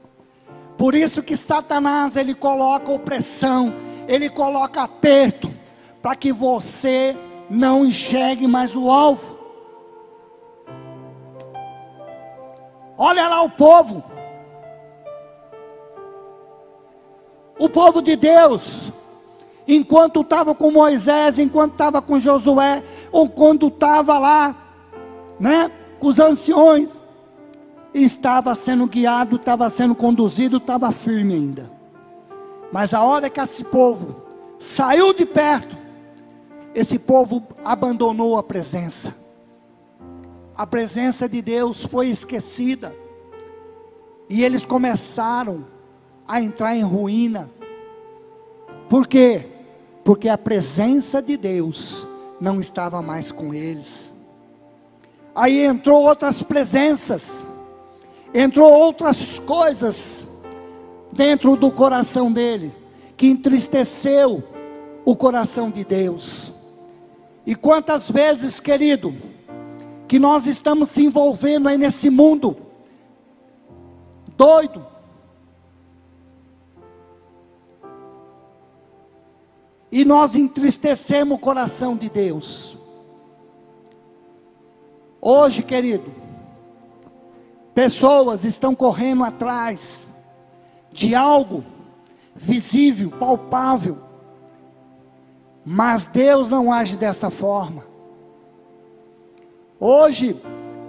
Por 0.78 0.96
isso 0.96 1.22
que 1.22 1.36
Satanás 1.36 2.16
ele 2.16 2.34
coloca 2.34 2.94
opressão, 2.94 3.74
ele 4.08 4.30
coloca 4.30 4.84
aperto, 4.84 5.54
para 6.02 6.16
que 6.16 6.32
você 6.32 7.14
não 7.50 7.86
enxergue 7.86 8.48
mais 8.48 8.74
o 8.74 8.90
alvo. 8.90 9.38
Olha 12.98 13.28
lá 13.28 13.42
o 13.42 13.50
povo. 13.50 14.02
O 17.60 17.68
povo 17.68 18.02
de 18.02 18.16
Deus, 18.16 18.94
enquanto 19.68 20.22
estava 20.22 20.56
com 20.56 20.72
Moisés, 20.72 21.38
enquanto 21.38 21.74
estava 21.74 22.02
com 22.02 22.18
Josué, 22.18 22.82
ou 23.12 23.28
quando 23.28 23.68
estava 23.68 24.18
lá, 24.18 24.56
né, 25.38 25.70
com 26.00 26.08
os 26.08 26.18
anciões, 26.18 27.01
estava 27.94 28.56
sendo 28.56 28.88
guiado, 28.88 29.36
estava 29.36 29.70
sendo 29.70 29.96
conduzido, 29.96 30.58
estava 30.58 30.92
firme 30.92 31.34
ainda. 31.34 31.72
Mas 32.72 32.94
a 32.94 33.04
hora 33.04 33.30
que 33.30 33.40
esse 33.40 33.64
povo 33.64 34.24
saiu 34.58 35.14
de 35.14 35.26
perto, 35.26 35.76
esse 36.74 36.98
povo 36.98 37.44
abandonou 37.64 38.38
a 38.38 38.44
presença 38.44 39.22
a 40.62 40.68
presença 40.68 41.28
de 41.28 41.42
Deus 41.42 41.84
foi 41.84 42.10
esquecida. 42.10 42.96
E 44.30 44.44
eles 44.44 44.64
começaram 44.64 45.66
a 46.28 46.40
entrar 46.40 46.76
em 46.76 46.84
ruína. 46.84 47.50
Por 48.88 49.08
quê? 49.08 49.48
Porque 50.04 50.30
a 50.30 50.38
presença 50.38 51.20
de 51.20 51.36
Deus 51.36 52.06
não 52.40 52.62
estava 52.62 53.02
mais 53.02 53.32
com 53.32 53.56
eles. 53.56 54.14
Aí 55.34 55.66
entrou 55.66 56.04
outras 56.04 56.44
presenças, 56.44 57.44
entrou 58.34 58.72
outras 58.72 59.40
coisas 59.40 60.28
dentro 61.12 61.56
do 61.56 61.72
coração 61.72 62.32
dele, 62.32 62.74
que 63.18 63.28
entristeceu 63.28 64.44
o 65.04 65.16
coração 65.16 65.70
de 65.70 65.84
Deus. 65.84 66.52
E 67.46 67.56
quantas 67.56 68.10
vezes, 68.10 68.60
querido, 68.60 69.14
que 70.08 70.20
nós 70.20 70.46
estamos 70.48 70.90
se 70.90 71.04
envolvendo 71.04 71.68
aí 71.68 71.78
nesse 71.78 72.10
mundo 72.10 72.56
doido. 74.38 74.86
E 79.92 80.06
nós 80.06 80.36
entristecemos 80.36 81.38
o 81.38 81.42
coração 81.42 81.96
de 81.96 82.10
Deus. 82.10 82.78
Hoje, 85.20 85.62
querido, 85.62 86.12
pessoas 87.74 88.46
estão 88.46 88.76
correndo 88.76 89.24
atrás 89.24 90.08
de 90.92 91.16
algo 91.16 91.64
visível, 92.36 93.12
palpável, 93.12 94.00
mas 95.66 96.08
Deus 96.08 96.50
não 96.50 96.72
age 96.72 96.98
dessa 96.98 97.30
forma. 97.30 97.86
Hoje, 99.80 100.36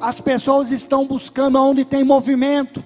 as 0.00 0.20
pessoas 0.20 0.70
estão 0.70 1.06
buscando 1.06 1.60
onde 1.60 1.84
tem 1.84 2.04
movimento. 2.04 2.82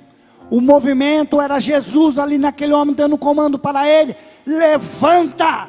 O 0.51 0.61
movimento 0.61 1.41
era 1.41 1.59
Jesus 1.59 2.19
ali 2.19 2.39
naquele 2.39 2.73
homem 2.73 2.95
dando 2.95 3.17
comando 3.19 3.59
para 3.59 3.89
ele: 3.89 4.15
levanta. 4.45 5.69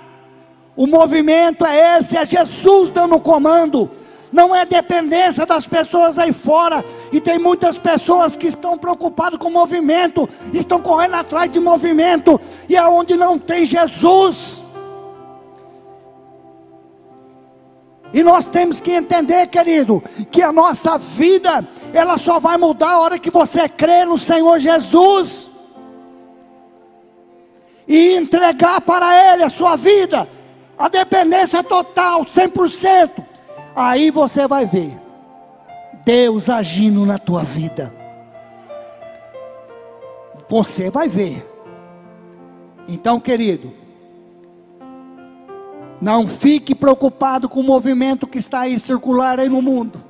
O 0.76 0.86
movimento 0.86 1.66
é 1.66 1.98
esse, 1.98 2.16
é 2.16 2.26
Jesus 2.26 2.92
dando 2.92 3.20
comando. 3.20 3.90
Não 4.38 4.56
é 4.56 4.68
dependência 4.68 5.48
das 5.48 5.66
pessoas 5.66 6.20
aí 6.20 6.32
fora. 6.32 6.86
E 7.12 7.20
tem 7.20 7.40
muitas 7.40 7.80
pessoas 7.80 8.38
que 8.38 8.46
estão 8.46 8.78
preocupadas 8.78 9.40
com 9.40 9.50
movimento, 9.50 10.30
estão 10.54 10.80
correndo 10.80 11.16
atrás 11.16 11.50
de 11.50 11.60
movimento, 11.60 12.40
e 12.70 12.76
é 12.76 12.82
não 13.18 13.40
tem 13.40 13.66
Jesus, 13.66 14.62
E 18.14 18.24
nós 18.24 18.48
temos 18.48 18.80
que 18.80 18.92
entender, 18.92 19.48
querido, 19.48 20.02
que 20.32 20.42
a 20.42 20.52
nossa 20.52 20.98
vida, 20.98 21.68
ela 21.94 22.18
só 22.18 22.40
vai 22.40 22.58
mudar 22.58 22.92
a 22.92 23.00
hora 23.00 23.20
que 23.20 23.30
você 23.30 23.68
crê 23.68 24.06
no 24.06 24.18
Senhor 24.18 24.58
Jesus 24.60 25.52
e 27.86 28.16
entregar 28.16 28.80
para 28.80 29.34
Ele 29.34 29.44
a 29.44 29.50
sua 29.50 29.76
vida, 29.76 30.28
a 30.78 30.88
dependência 30.88 31.62
total, 31.62 32.24
100%. 32.24 33.27
Aí 33.80 34.10
você 34.10 34.48
vai 34.48 34.66
ver 34.66 34.92
Deus 36.04 36.50
agindo 36.50 37.06
na 37.06 37.20
tua 37.20 37.44
vida. 37.44 37.94
Você 40.50 40.90
vai 40.90 41.08
ver. 41.08 41.46
Então, 42.88 43.20
querido, 43.20 43.72
não 46.02 46.28
fique 46.28 46.74
preocupado 46.74 47.48
com 47.48 47.60
o 47.60 47.64
movimento 47.64 48.26
que 48.26 48.40
está 48.40 48.62
aí 48.62 48.80
circular 48.80 49.40
aí 49.40 49.48
no 49.48 49.62
mundo. 49.62 50.04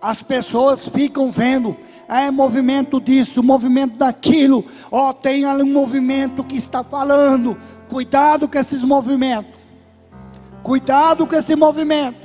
As 0.00 0.22
pessoas 0.22 0.88
ficam 0.88 1.30
vendo, 1.30 1.76
é 2.08 2.30
movimento 2.30 2.98
disso, 2.98 3.42
movimento 3.42 3.98
daquilo. 3.98 4.64
Ó, 4.90 5.10
oh, 5.10 5.12
tem 5.12 5.44
ali 5.44 5.62
um 5.62 5.72
movimento 5.74 6.42
que 6.42 6.56
está 6.56 6.82
falando. 6.82 7.58
Cuidado 7.86 8.48
com 8.48 8.58
esses 8.58 8.82
movimentos. 8.82 9.60
Cuidado 10.62 11.26
com 11.26 11.36
esse 11.36 11.54
movimento. 11.54 12.19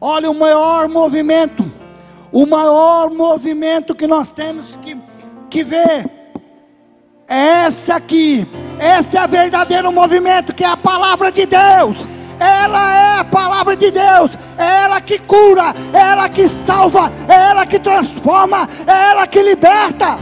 Olha 0.00 0.30
o 0.30 0.34
maior 0.34 0.88
movimento, 0.88 1.64
o 2.30 2.44
maior 2.44 3.10
movimento 3.10 3.94
que 3.94 4.06
nós 4.06 4.30
temos 4.30 4.76
que, 4.76 4.96
que 5.48 5.64
ver 5.64 6.10
é 7.28 7.66
esse 7.66 7.90
aqui, 7.90 8.46
esse 8.78 9.16
é 9.16 9.24
o 9.24 9.28
verdadeiro 9.28 9.90
movimento 9.90 10.54
que 10.54 10.62
é 10.62 10.68
a 10.68 10.76
palavra 10.76 11.32
de 11.32 11.46
Deus. 11.46 12.06
Ela 12.38 12.94
é 12.94 13.20
a 13.20 13.24
palavra 13.24 13.74
de 13.74 13.90
Deus, 13.90 14.36
é 14.58 14.82
ela 14.82 15.00
que 15.00 15.18
cura, 15.18 15.74
é 15.92 15.98
ela 15.98 16.28
que 16.28 16.46
salva, 16.46 17.10
é 17.26 17.50
ela 17.50 17.66
que 17.66 17.78
transforma, 17.78 18.68
é 18.86 19.10
ela 19.10 19.26
que 19.26 19.40
liberta. 19.40 20.18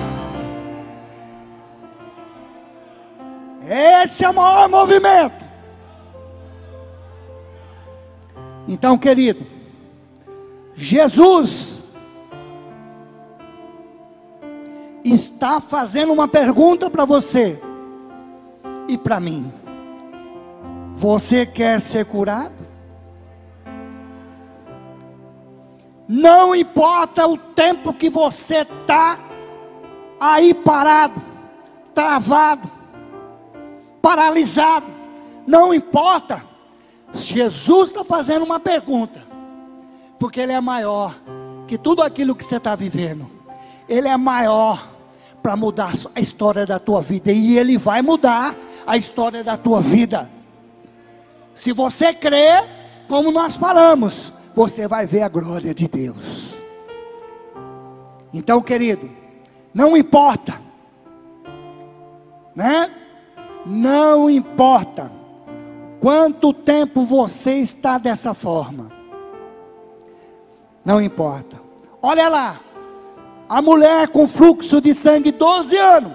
Esse 3.68 4.24
é 4.24 4.30
o 4.30 4.34
maior 4.34 4.68
movimento. 4.68 5.44
Então, 8.68 8.96
querido, 8.96 9.53
Jesus 10.74 11.82
está 15.04 15.60
fazendo 15.60 16.12
uma 16.12 16.26
pergunta 16.26 16.90
para 16.90 17.04
você 17.04 17.60
e 18.88 18.98
para 18.98 19.20
mim. 19.20 19.52
Você 20.94 21.44
quer 21.44 21.80
ser 21.80 22.06
curado? 22.06 22.64
Não 26.08 26.54
importa 26.54 27.26
o 27.26 27.36
tempo 27.36 27.92
que 27.92 28.10
você 28.10 28.58
está 28.58 29.18
aí 30.20 30.52
parado, 30.52 31.20
travado, 31.94 32.70
paralisado, 34.02 34.86
não 35.46 35.72
importa. 35.72 36.44
Jesus 37.12 37.88
está 37.88 38.04
fazendo 38.04 38.44
uma 38.44 38.60
pergunta, 38.60 39.23
porque 40.18 40.40
Ele 40.40 40.52
é 40.52 40.60
maior 40.60 41.14
que 41.66 41.78
tudo 41.78 42.02
aquilo 42.02 42.34
que 42.34 42.44
você 42.44 42.56
está 42.56 42.74
vivendo, 42.74 43.30
Ele 43.88 44.08
é 44.08 44.16
maior 44.16 44.86
para 45.42 45.56
mudar 45.56 45.92
a 46.14 46.20
história 46.20 46.64
da 46.64 46.78
tua 46.78 47.00
vida, 47.00 47.32
e 47.32 47.58
Ele 47.58 47.76
vai 47.76 48.02
mudar 48.02 48.54
a 48.86 48.96
história 48.96 49.44
da 49.44 49.56
tua 49.56 49.80
vida. 49.80 50.30
Se 51.54 51.72
você 51.72 52.12
crer, 52.12 52.68
como 53.08 53.30
nós 53.30 53.56
falamos, 53.56 54.32
você 54.54 54.88
vai 54.88 55.06
ver 55.06 55.22
a 55.22 55.28
glória 55.28 55.74
de 55.74 55.88
Deus. 55.88 56.58
Então, 58.32 58.60
querido, 58.60 59.08
não 59.72 59.96
importa, 59.96 60.60
né? 62.54 62.90
Não 63.66 64.28
importa 64.28 65.10
quanto 66.00 66.52
tempo 66.52 67.04
você 67.04 67.54
está 67.58 67.96
dessa 67.96 68.34
forma, 68.34 68.90
não 70.84 71.00
importa. 71.00 71.60
Olha 72.02 72.28
lá, 72.28 72.60
a 73.48 73.62
mulher 73.62 74.08
com 74.08 74.28
fluxo 74.28 74.80
de 74.80 74.92
sangue 74.92 75.32
12 75.32 75.76
anos, 75.76 76.12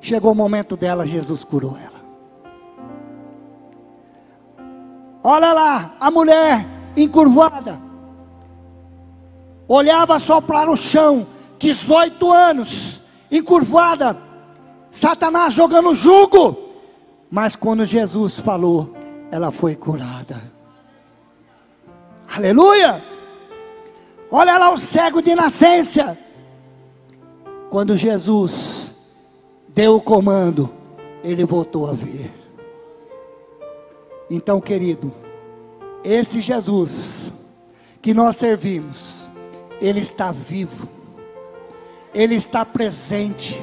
chegou 0.00 0.32
o 0.32 0.34
momento 0.34 0.76
dela, 0.76 1.06
Jesus 1.06 1.44
curou 1.44 1.76
ela. 1.76 2.02
Olha 5.22 5.52
lá, 5.52 5.94
a 6.00 6.10
mulher 6.10 6.66
encurvada, 6.96 7.80
olhava 9.68 10.18
só 10.18 10.40
para 10.40 10.70
o 10.70 10.76
chão, 10.76 11.26
18 11.58 12.30
anos, 12.32 13.00
encurvada, 13.30 14.16
Satanás 14.90 15.54
jogando 15.54 15.94
jugo, 15.94 16.58
mas 17.30 17.56
quando 17.56 17.86
Jesus 17.86 18.38
falou, 18.40 18.94
ela 19.30 19.50
foi 19.50 19.74
curada. 19.74 20.51
Aleluia! 22.34 23.04
Olha 24.30 24.56
lá 24.56 24.72
o 24.72 24.78
cego 24.78 25.20
de 25.20 25.34
nascença. 25.34 26.16
Quando 27.68 27.94
Jesus 27.94 28.94
deu 29.68 29.96
o 29.96 30.00
comando, 30.00 30.72
ele 31.22 31.44
voltou 31.44 31.86
a 31.86 31.92
ver. 31.92 32.32
Então, 34.30 34.62
querido, 34.62 35.12
esse 36.02 36.40
Jesus 36.40 37.30
que 38.00 38.14
nós 38.14 38.36
servimos, 38.36 39.28
ele 39.78 40.00
está 40.00 40.32
vivo, 40.32 40.88
ele 42.14 42.34
está 42.34 42.64
presente. 42.64 43.60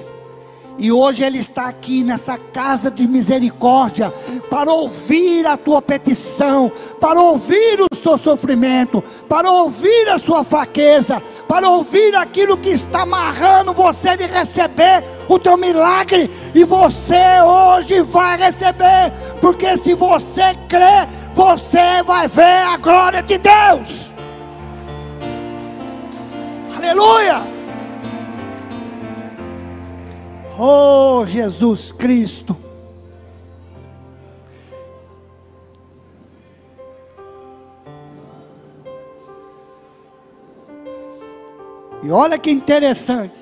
E 0.80 0.94
hoje 0.94 1.24
Ele 1.24 1.38
está 1.40 1.68
aqui 1.68 2.06
nessa 2.06 2.38
casa 2.38 2.90
de 2.90 3.06
misericórdia 3.06 4.14
para 4.50 4.72
ouvir 4.72 5.46
a 5.46 5.58
tua 5.58 5.82
petição, 5.82 6.72
para 7.02 7.20
ouvir 7.20 7.82
o 7.82 7.94
seu 7.94 8.18
sofrimento, 8.18 9.04
para 9.28 9.52
ouvir 9.52 10.08
a 10.08 10.18
sua 10.18 10.46
fraqueza, 10.46 11.22
para 11.50 11.70
ouvir 11.70 12.16
aquilo 12.16 12.58
que 12.58 12.70
está 12.70 13.02
amarrando 13.02 13.74
você 13.74 14.16
de 14.16 14.26
receber 14.26 15.04
o 15.28 15.38
teu 15.38 15.58
milagre. 15.58 16.32
E 16.56 16.64
você 16.64 17.42
hoje 17.42 18.02
vai 18.04 18.38
receber, 18.38 19.12
porque 19.42 19.76
se 19.78 19.94
você 19.94 20.56
crê, 20.70 21.06
você 21.36 22.02
vai 22.04 22.30
ver 22.30 22.64
a 22.64 22.78
glória 22.78 23.22
de 23.22 23.38
Deus. 23.38 24.14
Aleluia! 26.78 27.59
Oh, 30.62 31.26
Jesus 31.26 31.94
Cristo. 31.94 32.54
E 42.04 42.12
olha 42.12 42.38
que 42.38 42.52
interessante. 42.52 43.38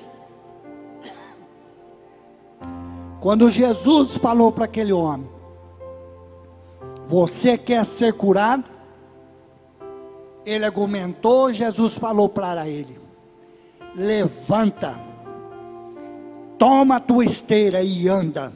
Quando 3.18 3.50
Jesus 3.50 4.16
falou 4.16 4.52
para 4.52 4.66
aquele 4.66 4.92
homem: 4.92 5.28
Você 7.04 7.58
quer 7.58 7.84
ser 7.84 8.12
curado? 8.12 8.62
Ele 10.46 10.64
argumentou, 10.64 11.52
Jesus 11.52 11.98
falou 11.98 12.28
para 12.28 12.68
ele: 12.68 12.96
Levanta 13.92 15.07
toma 16.58 16.96
a 16.96 17.00
tua 17.00 17.24
esteira 17.24 17.82
e 17.82 18.08
anda. 18.08 18.52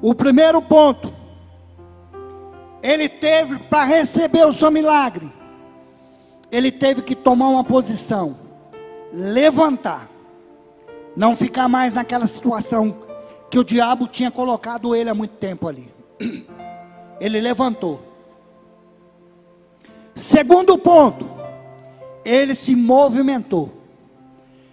O 0.00 0.14
primeiro 0.14 0.62
ponto, 0.62 1.12
ele 2.82 3.08
teve 3.08 3.58
para 3.58 3.84
receber 3.84 4.46
o 4.46 4.52
seu 4.52 4.70
milagre, 4.70 5.28
ele 6.52 6.70
teve 6.70 7.02
que 7.02 7.14
tomar 7.14 7.48
uma 7.48 7.64
posição, 7.64 8.36
levantar, 9.12 10.08
não 11.16 11.34
ficar 11.34 11.68
mais 11.68 11.92
naquela 11.92 12.26
situação 12.26 13.08
que 13.50 13.58
o 13.58 13.64
diabo 13.64 14.06
tinha 14.06 14.30
colocado 14.30 14.94
ele 14.94 15.10
há 15.10 15.14
muito 15.14 15.34
tempo 15.36 15.66
ali. 15.66 15.92
Ele 17.20 17.40
levantou. 17.40 18.00
Segundo 20.14 20.78
ponto, 20.78 21.28
ele 22.24 22.54
se 22.54 22.76
movimentou. 22.76 23.77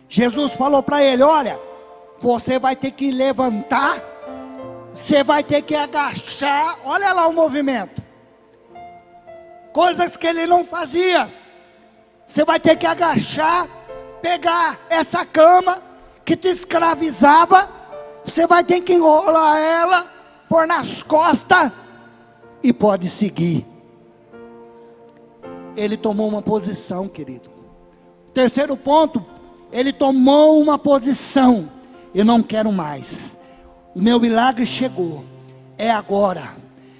Jesus 0.07 0.53
falou 0.53 0.81
para 0.83 1.03
ele: 1.03 1.23
Olha, 1.23 1.59
você 2.19 2.57
vai 2.59 2.75
ter 2.75 2.91
que 2.91 3.11
levantar, 3.11 4.01
você 4.93 5.23
vai 5.23 5.43
ter 5.43 5.61
que 5.61 5.75
agachar. 5.75 6.79
Olha 6.83 7.13
lá 7.13 7.27
o 7.27 7.33
movimento, 7.33 8.01
coisas 9.73 10.15
que 10.15 10.27
ele 10.27 10.45
não 10.45 10.63
fazia. 10.63 11.29
Você 12.25 12.43
vai 12.43 12.59
ter 12.59 12.75
que 12.75 12.87
agachar, 12.87 13.67
pegar 14.21 14.79
essa 14.89 15.25
cama 15.25 15.81
que 16.23 16.35
te 16.35 16.47
escravizava, 16.47 17.69
você 18.23 18.47
vai 18.47 18.63
ter 18.63 18.81
que 18.81 18.93
enrolar 18.93 19.59
ela, 19.59 20.07
pôr 20.49 20.65
nas 20.65 21.03
costas 21.03 21.71
e 22.63 22.73
pode 22.73 23.07
seguir. 23.07 23.63
Ele 25.77 25.95
tomou 25.95 26.27
uma 26.27 26.41
posição, 26.41 27.07
querido. 27.07 27.49
Terceiro 28.33 28.75
ponto, 28.75 29.23
ele 29.75 29.91
tomou 29.91 30.61
uma 30.61 30.79
posição. 30.79 31.69
Eu 32.13 32.23
não 32.23 32.41
quero 32.41 32.71
mais. 32.71 33.37
O 33.93 34.01
meu 34.01 34.17
milagre 34.21 34.65
chegou. 34.65 35.25
É 35.77 35.91
agora. 35.91 36.55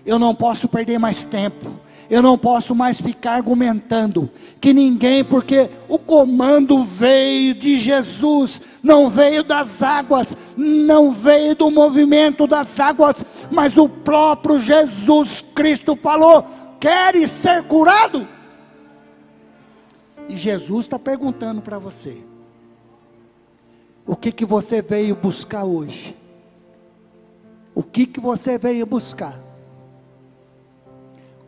Eu 0.05 0.19
não 0.19 0.35
posso 0.35 0.67
perder 0.67 0.99
mais 0.99 1.23
tempo. 1.23 1.71
Eu 2.09 2.21
não 2.21 2.37
posso 2.37 2.75
mais 2.75 2.99
ficar 2.99 3.35
argumentando 3.35 4.29
que 4.59 4.73
ninguém, 4.73 5.23
porque 5.23 5.69
o 5.87 5.97
comando 5.97 6.83
veio 6.83 7.55
de 7.55 7.79
Jesus, 7.79 8.61
não 8.83 9.09
veio 9.09 9.41
das 9.41 9.81
águas, 9.81 10.37
não 10.55 11.11
veio 11.11 11.55
do 11.55 11.71
movimento 11.71 12.45
das 12.45 12.79
águas, 12.79 13.25
mas 13.49 13.75
o 13.75 13.89
próprio 13.89 14.59
Jesus 14.59 15.43
Cristo 15.55 15.95
falou: 15.95 16.45
Queres 16.79 17.31
ser 17.31 17.63
curado? 17.63 18.27
E 20.29 20.35
Jesus 20.35 20.85
está 20.85 20.99
perguntando 20.99 21.61
para 21.61 21.79
você: 21.79 22.34
o 24.05 24.15
que 24.15 24.31
que 24.31 24.45
você 24.45 24.81
veio 24.81 25.15
buscar 25.15 25.63
hoje? 25.63 26.15
O 27.73 27.81
que 27.81 28.05
que 28.05 28.19
você 28.19 28.57
veio 28.57 28.85
buscar? 28.85 29.39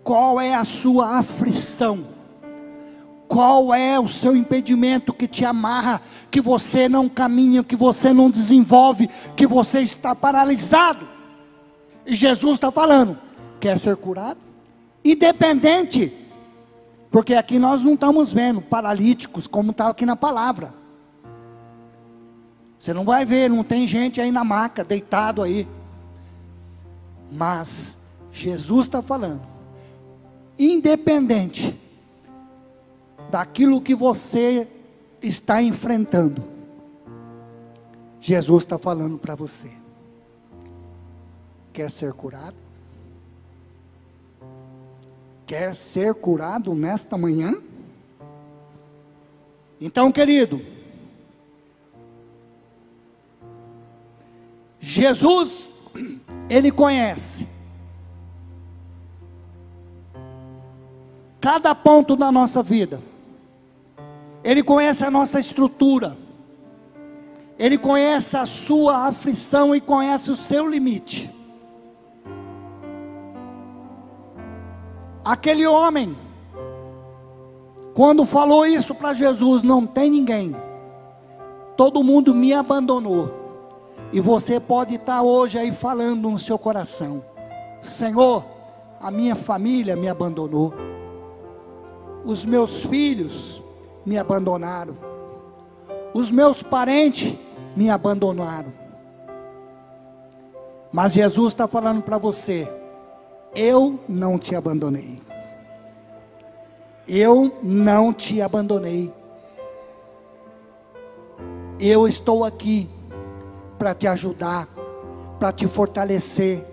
Qual 0.03 0.41
é 0.41 0.55
a 0.55 0.65
sua 0.65 1.19
aflição? 1.19 2.05
Qual 3.27 3.73
é 3.73 3.99
o 3.99 4.07
seu 4.07 4.35
impedimento 4.35 5.13
que 5.13 5.27
te 5.27 5.43
amarra, 5.43 6.01
que 6.31 6.39
você 6.39 6.87
não 6.87 7.09
caminha, 7.09 7.63
que 7.63 7.75
você 7.75 8.13
não 8.13 8.31
desenvolve, 8.31 9.09
que 9.35 9.45
você 9.45 9.81
está 9.81 10.15
paralisado? 10.15 11.05
E 12.05 12.15
Jesus 12.15 12.53
está 12.53 12.71
falando: 12.71 13.17
quer 13.59 13.77
ser 13.77 13.97
curado? 13.97 14.39
Independente, 15.03 16.11
porque 17.11 17.33
aqui 17.33 17.59
nós 17.59 17.83
não 17.83 17.93
estamos 17.93 18.31
vendo 18.31 18.61
paralíticos, 18.61 19.45
como 19.45 19.71
está 19.71 19.89
aqui 19.89 20.05
na 20.05 20.15
palavra. 20.15 20.73
Você 22.79 22.93
não 22.93 23.03
vai 23.03 23.25
ver, 23.25 23.49
não 23.49 23.63
tem 23.63 23.87
gente 23.87 24.21
aí 24.21 24.31
na 24.31 24.43
maca, 24.43 24.83
deitado 24.83 25.41
aí. 25.41 25.67
Mas 27.31 27.97
Jesus 28.31 28.85
está 28.85 29.01
falando, 29.01 29.41
independente 30.57 31.77
daquilo 33.29 33.81
que 33.81 33.95
você 33.95 34.67
está 35.21 35.61
enfrentando, 35.61 36.43
Jesus 38.21 38.63
está 38.63 38.77
falando 38.77 39.17
para 39.17 39.35
você: 39.35 39.71
quer 41.73 41.89
ser 41.89 42.13
curado? 42.13 42.55
Quer 45.45 45.73
ser 45.73 46.13
curado 46.13 46.75
nesta 46.75 47.17
manhã? 47.17 47.55
Então, 49.79 50.11
querido, 50.11 50.61
Jesus, 54.97 55.71
Ele 56.49 56.71
conhece 56.71 57.47
cada 61.39 61.75
ponto 61.75 62.15
da 62.15 62.31
nossa 62.31 62.63
vida, 62.63 62.99
Ele 64.43 64.63
conhece 64.63 65.05
a 65.05 65.11
nossa 65.11 65.39
estrutura, 65.39 66.17
Ele 67.59 67.77
conhece 67.77 68.37
a 68.37 68.47
sua 68.47 69.05
aflição 69.05 69.75
e 69.75 69.79
conhece 69.79 70.31
o 70.31 70.35
seu 70.35 70.67
limite. 70.67 71.29
Aquele 75.23 75.67
homem, 75.67 76.17
quando 77.93 78.25
falou 78.25 78.65
isso 78.65 78.95
para 78.95 79.13
Jesus, 79.13 79.61
não 79.61 79.85
tem 79.85 80.09
ninguém, 80.09 80.55
todo 81.75 82.03
mundo 82.03 82.33
me 82.33 82.51
abandonou. 82.51 83.36
E 84.11 84.19
você 84.19 84.59
pode 84.59 84.95
estar 84.95 85.21
hoje 85.21 85.57
aí 85.57 85.71
falando 85.71 86.29
no 86.29 86.37
seu 86.37 86.57
coração: 86.57 87.23
Senhor, 87.81 88.45
a 88.99 89.11
minha 89.11 89.35
família 89.35 89.95
me 89.95 90.07
abandonou, 90.07 90.73
os 92.25 92.45
meus 92.45 92.83
filhos 92.85 93.61
me 94.05 94.17
abandonaram, 94.17 94.95
os 96.13 96.31
meus 96.31 96.63
parentes 96.63 97.35
me 97.75 97.89
abandonaram. 97.89 98.71
Mas 100.91 101.13
Jesus 101.13 101.53
está 101.53 101.67
falando 101.67 102.01
para 102.01 102.17
você: 102.17 102.67
eu 103.55 103.99
não 104.07 104.37
te 104.37 104.55
abandonei. 104.55 105.19
Eu 107.07 107.57
não 107.63 108.13
te 108.13 108.41
abandonei. 108.41 109.11
Eu 111.79 112.07
estou 112.07 112.43
aqui 112.43 112.89
para 113.77 113.93
te 113.93 114.07
ajudar, 114.07 114.67
para 115.39 115.51
te 115.51 115.67
fortalecer, 115.67 116.65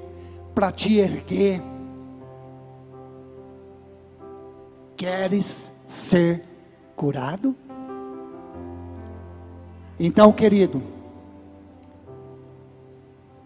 para 0.54 0.70
te 0.72 0.98
erguer. 0.98 1.62
Queres 4.96 5.72
ser 5.86 6.44
curado? 6.96 7.54
Então, 9.98 10.32
querido, 10.32 10.82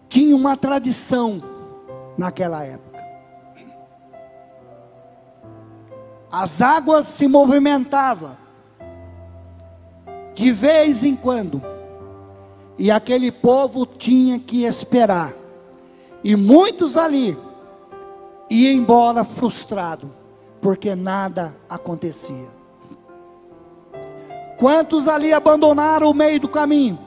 tinha 0.07 0.35
uma 0.35 0.57
tradição 0.57 1.41
naquela 2.17 2.63
época. 2.63 2.89
as 6.31 6.61
águas 6.61 7.07
se 7.07 7.27
movimentavam 7.27 8.37
de 10.35 10.51
vez 10.51 11.03
em 11.03 11.15
quando, 11.15 11.61
e 12.79 12.89
aquele 12.89 13.31
povo 13.31 13.85
tinha 13.85 14.39
que 14.39 14.63
esperar, 14.63 15.33
e 16.23 16.35
muitos 16.35 16.97
ali 16.97 17.37
iam 18.49 18.73
embora 18.73 19.23
frustrados, 19.23 20.09
porque 20.59 20.95
nada 20.95 21.55
acontecia. 21.69 22.57
Quantos 24.57 25.07
ali 25.07 25.31
abandonaram 25.31 26.09
o 26.09 26.13
meio 26.13 26.39
do 26.39 26.47
caminho? 26.47 26.97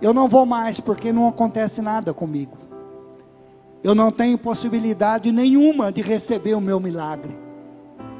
Eu 0.00 0.14
não 0.14 0.26
vou 0.26 0.46
mais, 0.46 0.80
porque 0.80 1.12
não 1.12 1.28
acontece 1.28 1.82
nada 1.82 2.14
comigo. 2.14 2.56
Eu 3.84 3.94
não 3.94 4.10
tenho 4.10 4.38
possibilidade 4.38 5.30
nenhuma 5.30 5.92
de 5.92 6.00
receber 6.00 6.54
o 6.54 6.60
meu 6.60 6.80
milagre 6.80 7.42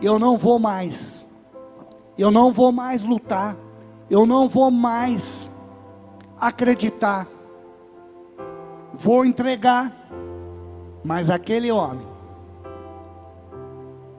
eu 0.02 0.18
não 0.18 0.36
vou 0.36 0.58
mais, 0.58 1.24
eu 2.18 2.30
não 2.30 2.52
vou 2.52 2.72
mais 2.72 3.04
lutar, 3.04 3.56
eu 4.10 4.26
não 4.26 4.48
vou 4.48 4.70
mais 4.70 5.48
acreditar, 6.42 7.28
vou 8.92 9.24
entregar. 9.24 9.92
Mas 11.04 11.30
aquele 11.30 11.70
homem 11.72 12.06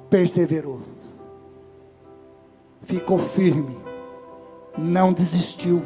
perseverou, 0.09 0.81
ficou 2.81 3.17
firme, 3.17 3.77
não 4.77 5.13
desistiu. 5.13 5.81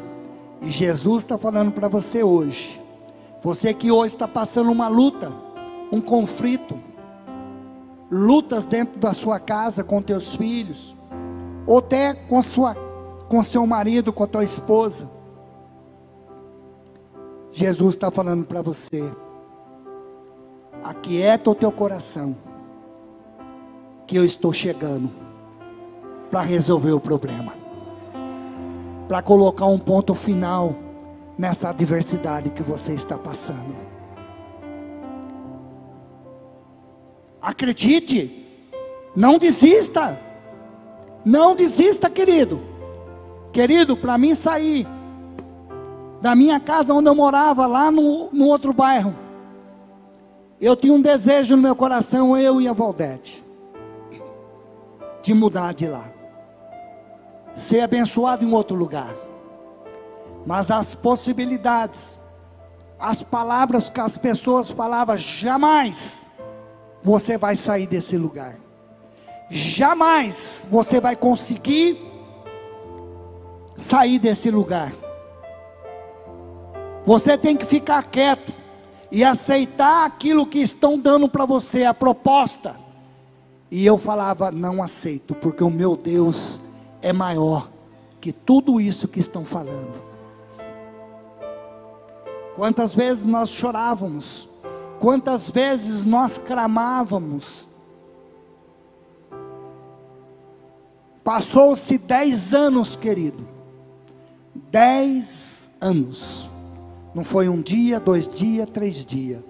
E 0.60 0.70
Jesus 0.70 1.22
está 1.22 1.38
falando 1.38 1.70
para 1.70 1.86
você 1.86 2.22
hoje, 2.22 2.80
você 3.40 3.72
que 3.72 3.92
hoje 3.92 4.14
está 4.14 4.26
passando 4.26 4.72
uma 4.72 4.88
luta, 4.88 5.32
um 5.92 6.00
conflito, 6.00 6.76
lutas 8.10 8.66
dentro 8.66 8.98
da 8.98 9.12
sua 9.12 9.38
casa 9.38 9.84
com 9.84 10.02
teus 10.02 10.34
filhos, 10.34 10.96
ou 11.64 11.78
até 11.78 12.14
com 12.14 12.42
sua 12.42 12.74
com 13.28 13.42
seu 13.42 13.64
marido, 13.66 14.12
com 14.12 14.24
a 14.24 14.26
tua 14.26 14.42
esposa. 14.42 15.17
Jesus 17.52 17.94
está 17.94 18.10
falando 18.10 18.44
para 18.44 18.62
você: 18.62 19.10
aquieta 20.82 21.50
o 21.50 21.54
teu 21.54 21.72
coração, 21.72 22.36
que 24.06 24.16
eu 24.16 24.24
estou 24.24 24.52
chegando 24.52 25.10
para 26.30 26.42
resolver 26.42 26.92
o 26.92 27.00
problema, 27.00 27.54
para 29.06 29.22
colocar 29.22 29.66
um 29.66 29.78
ponto 29.78 30.14
final 30.14 30.74
nessa 31.36 31.70
adversidade 31.70 32.50
que 32.50 32.62
você 32.62 32.92
está 32.92 33.16
passando. 33.16 33.74
Acredite, 37.40 38.46
não 39.14 39.38
desista, 39.38 40.18
não 41.24 41.54
desista, 41.54 42.10
querido. 42.10 42.60
Querido, 43.52 43.96
para 43.96 44.18
mim 44.18 44.34
sair 44.34 44.86
da 46.20 46.34
minha 46.34 46.58
casa 46.58 46.92
onde 46.92 47.08
eu 47.08 47.14
morava, 47.14 47.66
lá 47.66 47.90
no, 47.90 48.28
no 48.32 48.46
outro 48.46 48.72
bairro, 48.72 49.14
eu 50.60 50.74
tinha 50.74 50.92
um 50.92 51.00
desejo 51.00 51.54
no 51.54 51.62
meu 51.62 51.76
coração, 51.76 52.36
eu 52.36 52.60
e 52.60 52.66
a 52.66 52.72
Valdete, 52.72 53.44
de 55.22 55.32
mudar 55.32 55.72
de 55.74 55.86
lá, 55.86 56.04
ser 57.54 57.80
abençoado 57.80 58.44
em 58.44 58.52
outro 58.52 58.76
lugar. 58.76 59.14
Mas 60.44 60.70
as 60.70 60.94
possibilidades, 60.94 62.18
as 62.98 63.22
palavras 63.22 63.88
que 63.88 64.00
as 64.00 64.18
pessoas 64.18 64.70
falavam, 64.70 65.16
jamais 65.16 66.28
você 67.02 67.38
vai 67.38 67.54
sair 67.54 67.86
desse 67.86 68.16
lugar. 68.16 68.56
Jamais 69.50 70.66
você 70.70 71.00
vai 71.00 71.14
conseguir 71.14 71.98
sair 73.76 74.18
desse 74.18 74.50
lugar. 74.50 74.92
Você 77.08 77.38
tem 77.38 77.56
que 77.56 77.64
ficar 77.64 78.02
quieto 78.04 78.52
e 79.10 79.24
aceitar 79.24 80.04
aquilo 80.04 80.46
que 80.46 80.58
estão 80.58 80.98
dando 80.98 81.28
para 81.28 81.46
você, 81.46 81.84
a 81.84 81.94
proposta. 81.94 82.78
E 83.70 83.84
eu 83.86 83.96
falava: 83.96 84.52
não 84.52 84.82
aceito, 84.82 85.34
porque 85.34 85.64
o 85.64 85.70
meu 85.70 85.96
Deus 85.96 86.60
é 87.00 87.12
maior 87.12 87.70
que 88.20 88.30
tudo 88.30 88.78
isso 88.78 89.08
que 89.08 89.20
estão 89.20 89.44
falando. 89.44 90.06
Quantas 92.54 92.94
vezes 92.94 93.24
nós 93.24 93.48
chorávamos 93.48 94.48
Quantas 94.98 95.48
vezes 95.48 96.02
nós 96.04 96.38
clamávamos. 96.38 97.68
Passou-se 101.22 101.98
dez 101.98 102.52
anos, 102.52 102.96
querido. 102.96 103.46
Dez 104.54 105.70
anos. 105.80 106.47
Não 107.14 107.24
foi 107.24 107.48
um 107.48 107.60
dia, 107.60 107.98
dois 107.98 108.28
dias, 108.28 108.68
três 108.70 109.04
dias. 109.04 109.42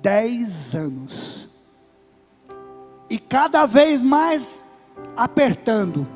Dez 0.00 0.74
anos. 0.74 1.48
E 3.08 3.18
cada 3.18 3.66
vez 3.66 4.02
mais 4.02 4.62
apertando. 5.16 6.06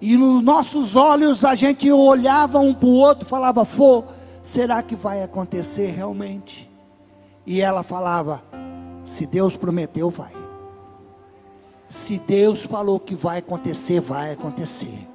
E 0.00 0.16
nos 0.16 0.42
nossos 0.42 0.96
olhos 0.96 1.44
a 1.44 1.54
gente 1.54 1.90
olhava 1.90 2.58
um 2.58 2.74
para 2.74 2.86
o 2.86 2.92
outro 2.92 3.28
falava: 3.28 3.64
Fô, 3.64 4.04
será 4.42 4.82
que 4.82 4.94
vai 4.94 5.22
acontecer 5.22 5.90
realmente? 5.90 6.70
E 7.46 7.60
ela 7.60 7.82
falava: 7.82 8.42
se 9.04 9.26
Deus 9.26 9.56
prometeu, 9.56 10.08
vai. 10.10 10.32
Se 11.88 12.18
Deus 12.18 12.64
falou 12.64 12.98
que 12.98 13.14
vai 13.14 13.38
acontecer, 13.38 14.00
vai 14.00 14.32
acontecer. 14.32 15.06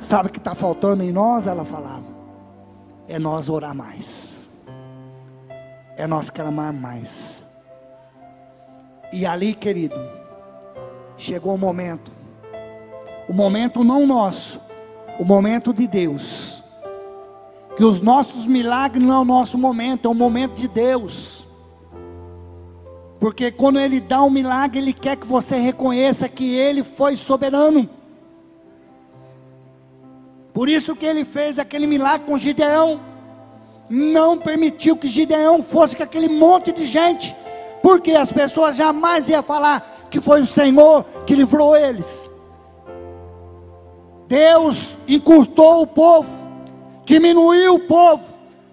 Sabe 0.00 0.28
o 0.28 0.32
que 0.32 0.38
está 0.38 0.54
faltando 0.54 1.02
em 1.02 1.12
nós? 1.12 1.46
Ela 1.46 1.64
falava. 1.64 2.15
É 3.08 3.18
nós 3.18 3.48
orar 3.48 3.74
mais. 3.74 4.48
É 5.96 6.06
nós 6.06 6.30
clamar 6.30 6.72
mais. 6.72 7.42
E 9.12 9.24
ali, 9.24 9.54
querido, 9.54 9.96
chegou 11.16 11.54
o 11.54 11.58
momento. 11.58 12.10
O 13.28 13.32
momento 13.32 13.82
não 13.82 14.06
nosso, 14.06 14.60
o 15.18 15.24
momento 15.24 15.72
de 15.72 15.86
Deus 15.86 16.56
que 17.76 17.84
os 17.84 18.00
nossos 18.00 18.46
milagres 18.46 19.04
não 19.04 19.14
é 19.14 19.18
o 19.18 19.24
nosso 19.24 19.58
momento, 19.58 20.08
é 20.08 20.10
o 20.10 20.14
momento 20.14 20.54
de 20.54 20.66
Deus. 20.66 21.46
Porque 23.20 23.50
quando 23.50 23.78
ele 23.78 24.00
dá 24.00 24.22
um 24.22 24.30
milagre, 24.30 24.78
ele 24.78 24.94
quer 24.94 25.16
que 25.16 25.26
você 25.26 25.56
reconheça 25.58 26.28
que 26.28 26.54
ele 26.54 26.82
foi 26.82 27.16
soberano. 27.16 27.88
Por 30.56 30.70
isso 30.70 30.96
que 30.96 31.04
ele 31.04 31.22
fez 31.22 31.58
aquele 31.58 31.86
milagre 31.86 32.26
com 32.26 32.38
Gideão. 32.38 32.98
Não 33.90 34.38
permitiu 34.38 34.96
que 34.96 35.06
Gideão 35.06 35.62
fosse 35.62 35.94
com 35.94 36.02
aquele 36.02 36.30
monte 36.30 36.72
de 36.72 36.86
gente. 36.86 37.36
Porque 37.82 38.12
as 38.12 38.32
pessoas 38.32 38.74
jamais 38.74 39.28
iam 39.28 39.42
falar 39.42 40.06
que 40.10 40.18
foi 40.18 40.40
o 40.40 40.46
Senhor 40.46 41.04
que 41.26 41.34
livrou 41.34 41.76
eles. 41.76 42.30
Deus 44.26 44.96
encurtou 45.06 45.82
o 45.82 45.86
povo, 45.86 46.30
diminuiu 47.04 47.74
o 47.74 47.80
povo, 47.80 48.24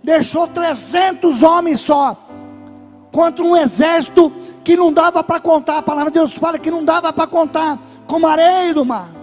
deixou 0.02 0.48
300 0.48 1.44
homens 1.44 1.82
só 1.82 2.16
contra 3.12 3.44
um 3.44 3.58
exército 3.58 4.32
que 4.64 4.78
não 4.78 4.94
dava 4.94 5.22
para 5.22 5.42
contar. 5.42 5.80
A 5.80 5.84
palavra 5.84 6.10
de 6.10 6.18
Deus 6.18 6.34
fala 6.34 6.58
que 6.58 6.72
não 6.72 6.86
dava 6.86 7.12
para 7.12 7.28
contar, 7.28 7.78
como 8.08 8.26
areia 8.26 8.74
do 8.74 8.86
mar. 8.86 9.23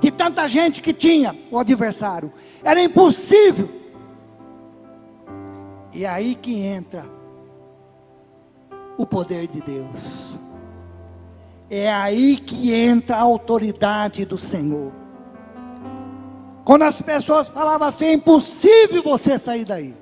De 0.00 0.10
tanta 0.10 0.48
gente 0.48 0.80
que 0.80 0.92
tinha 0.92 1.38
o 1.50 1.58
adversário, 1.58 2.32
era 2.64 2.82
impossível. 2.82 3.68
E 5.92 6.04
é 6.04 6.08
aí 6.08 6.34
que 6.34 6.60
entra 6.60 7.04
o 8.96 9.06
poder 9.06 9.46
de 9.46 9.60
Deus. 9.60 10.38
É 11.68 11.92
aí 11.92 12.36
que 12.36 12.72
entra 12.72 13.16
a 13.16 13.20
autoridade 13.20 14.24
do 14.24 14.38
Senhor. 14.38 14.92
Quando 16.64 16.82
as 16.82 17.00
pessoas 17.00 17.48
falavam 17.48 17.88
assim, 17.88 18.06
é 18.06 18.12
impossível 18.12 19.02
você 19.02 19.38
sair 19.38 19.64
daí. 19.64 19.96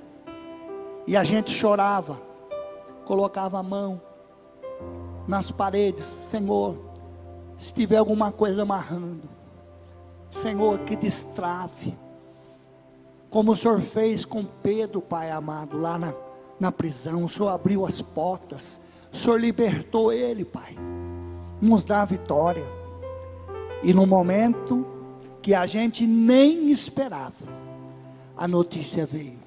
E 1.07 1.17
a 1.17 1.25
gente 1.25 1.51
chorava, 1.51 2.21
colocava 3.05 3.59
a 3.59 3.63
mão 3.63 4.01
nas 5.27 5.51
paredes, 5.51 6.05
Senhor, 6.05 6.77
se 7.57 7.73
tiver 7.73 7.97
alguma 7.97 8.31
coisa 8.33 8.63
amarrando, 8.63 9.29
Senhor, 10.31 10.79
que 10.81 10.97
destrave, 10.97 11.97
como 13.31 13.53
o 13.53 13.57
Senhor 13.57 13.81
fez 13.81 14.25
com 14.25 14.45
Pedro, 14.45 15.01
Pai 15.01 15.31
amado, 15.31 15.79
lá 15.79 15.99
na, 15.99 16.15
na 16.59 16.73
prisão, 16.73 17.25
o 17.25 17.29
Senhor 17.29 17.49
abriu 17.49 17.85
as 17.85 18.01
portas, 18.01 18.81
o 19.13 19.17
Senhor 19.17 19.39
libertou 19.41 20.13
ele, 20.13 20.45
Pai, 20.45 20.77
nos 21.61 21.85
dá 21.85 22.03
a 22.03 22.07
vitória, 22.07 22.65
e 23.83 23.93
no 23.93 24.07
momento 24.07 24.87
que 25.43 25.55
a 25.55 25.67
gente 25.67 26.07
nem 26.07 26.71
esperava, 26.71 27.33
a 28.37 28.47
notícia 28.47 29.07
veio. 29.07 29.39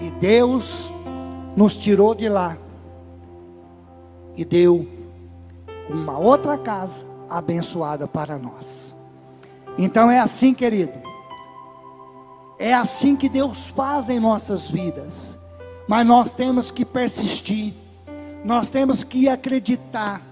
E 0.00 0.10
Deus 0.12 0.92
nos 1.56 1.76
tirou 1.76 2.14
de 2.14 2.28
lá. 2.28 2.56
E 4.36 4.44
deu 4.44 4.86
uma 5.88 6.18
outra 6.18 6.58
casa 6.58 7.06
abençoada 7.28 8.06
para 8.06 8.38
nós. 8.38 8.93
Então 9.76 10.10
é 10.10 10.18
assim, 10.20 10.54
querido. 10.54 10.92
É 12.58 12.72
assim 12.72 13.16
que 13.16 13.28
Deus 13.28 13.68
faz 13.68 14.08
em 14.08 14.20
nossas 14.20 14.70
vidas. 14.70 15.38
Mas 15.88 16.06
nós 16.06 16.32
temos 16.32 16.70
que 16.70 16.84
persistir. 16.84 17.74
Nós 18.44 18.68
temos 18.68 19.02
que 19.02 19.28
acreditar. 19.28 20.22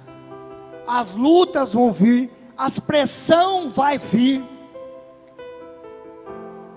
As 0.86 1.12
lutas 1.12 1.72
vão 1.72 1.92
vir, 1.92 2.30
as 2.56 2.78
pressão 2.78 3.70
vai 3.70 3.98
vir. 3.98 4.44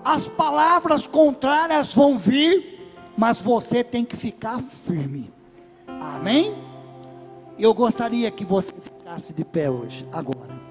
As 0.04 0.28
palavras 0.28 1.06
contrárias 1.06 1.92
vão 1.92 2.16
vir 2.16 2.76
mas 3.16 3.40
você 3.40 3.82
tem 3.82 4.04
que 4.04 4.16
ficar 4.16 4.60
firme. 4.86 5.32
Amém? 5.86 6.54
Eu 7.58 7.72
gostaria 7.72 8.30
que 8.30 8.44
você 8.44 8.74
ficasse 8.78 9.32
de 9.32 9.44
pé 9.44 9.70
hoje, 9.70 10.06
agora. 10.12 10.65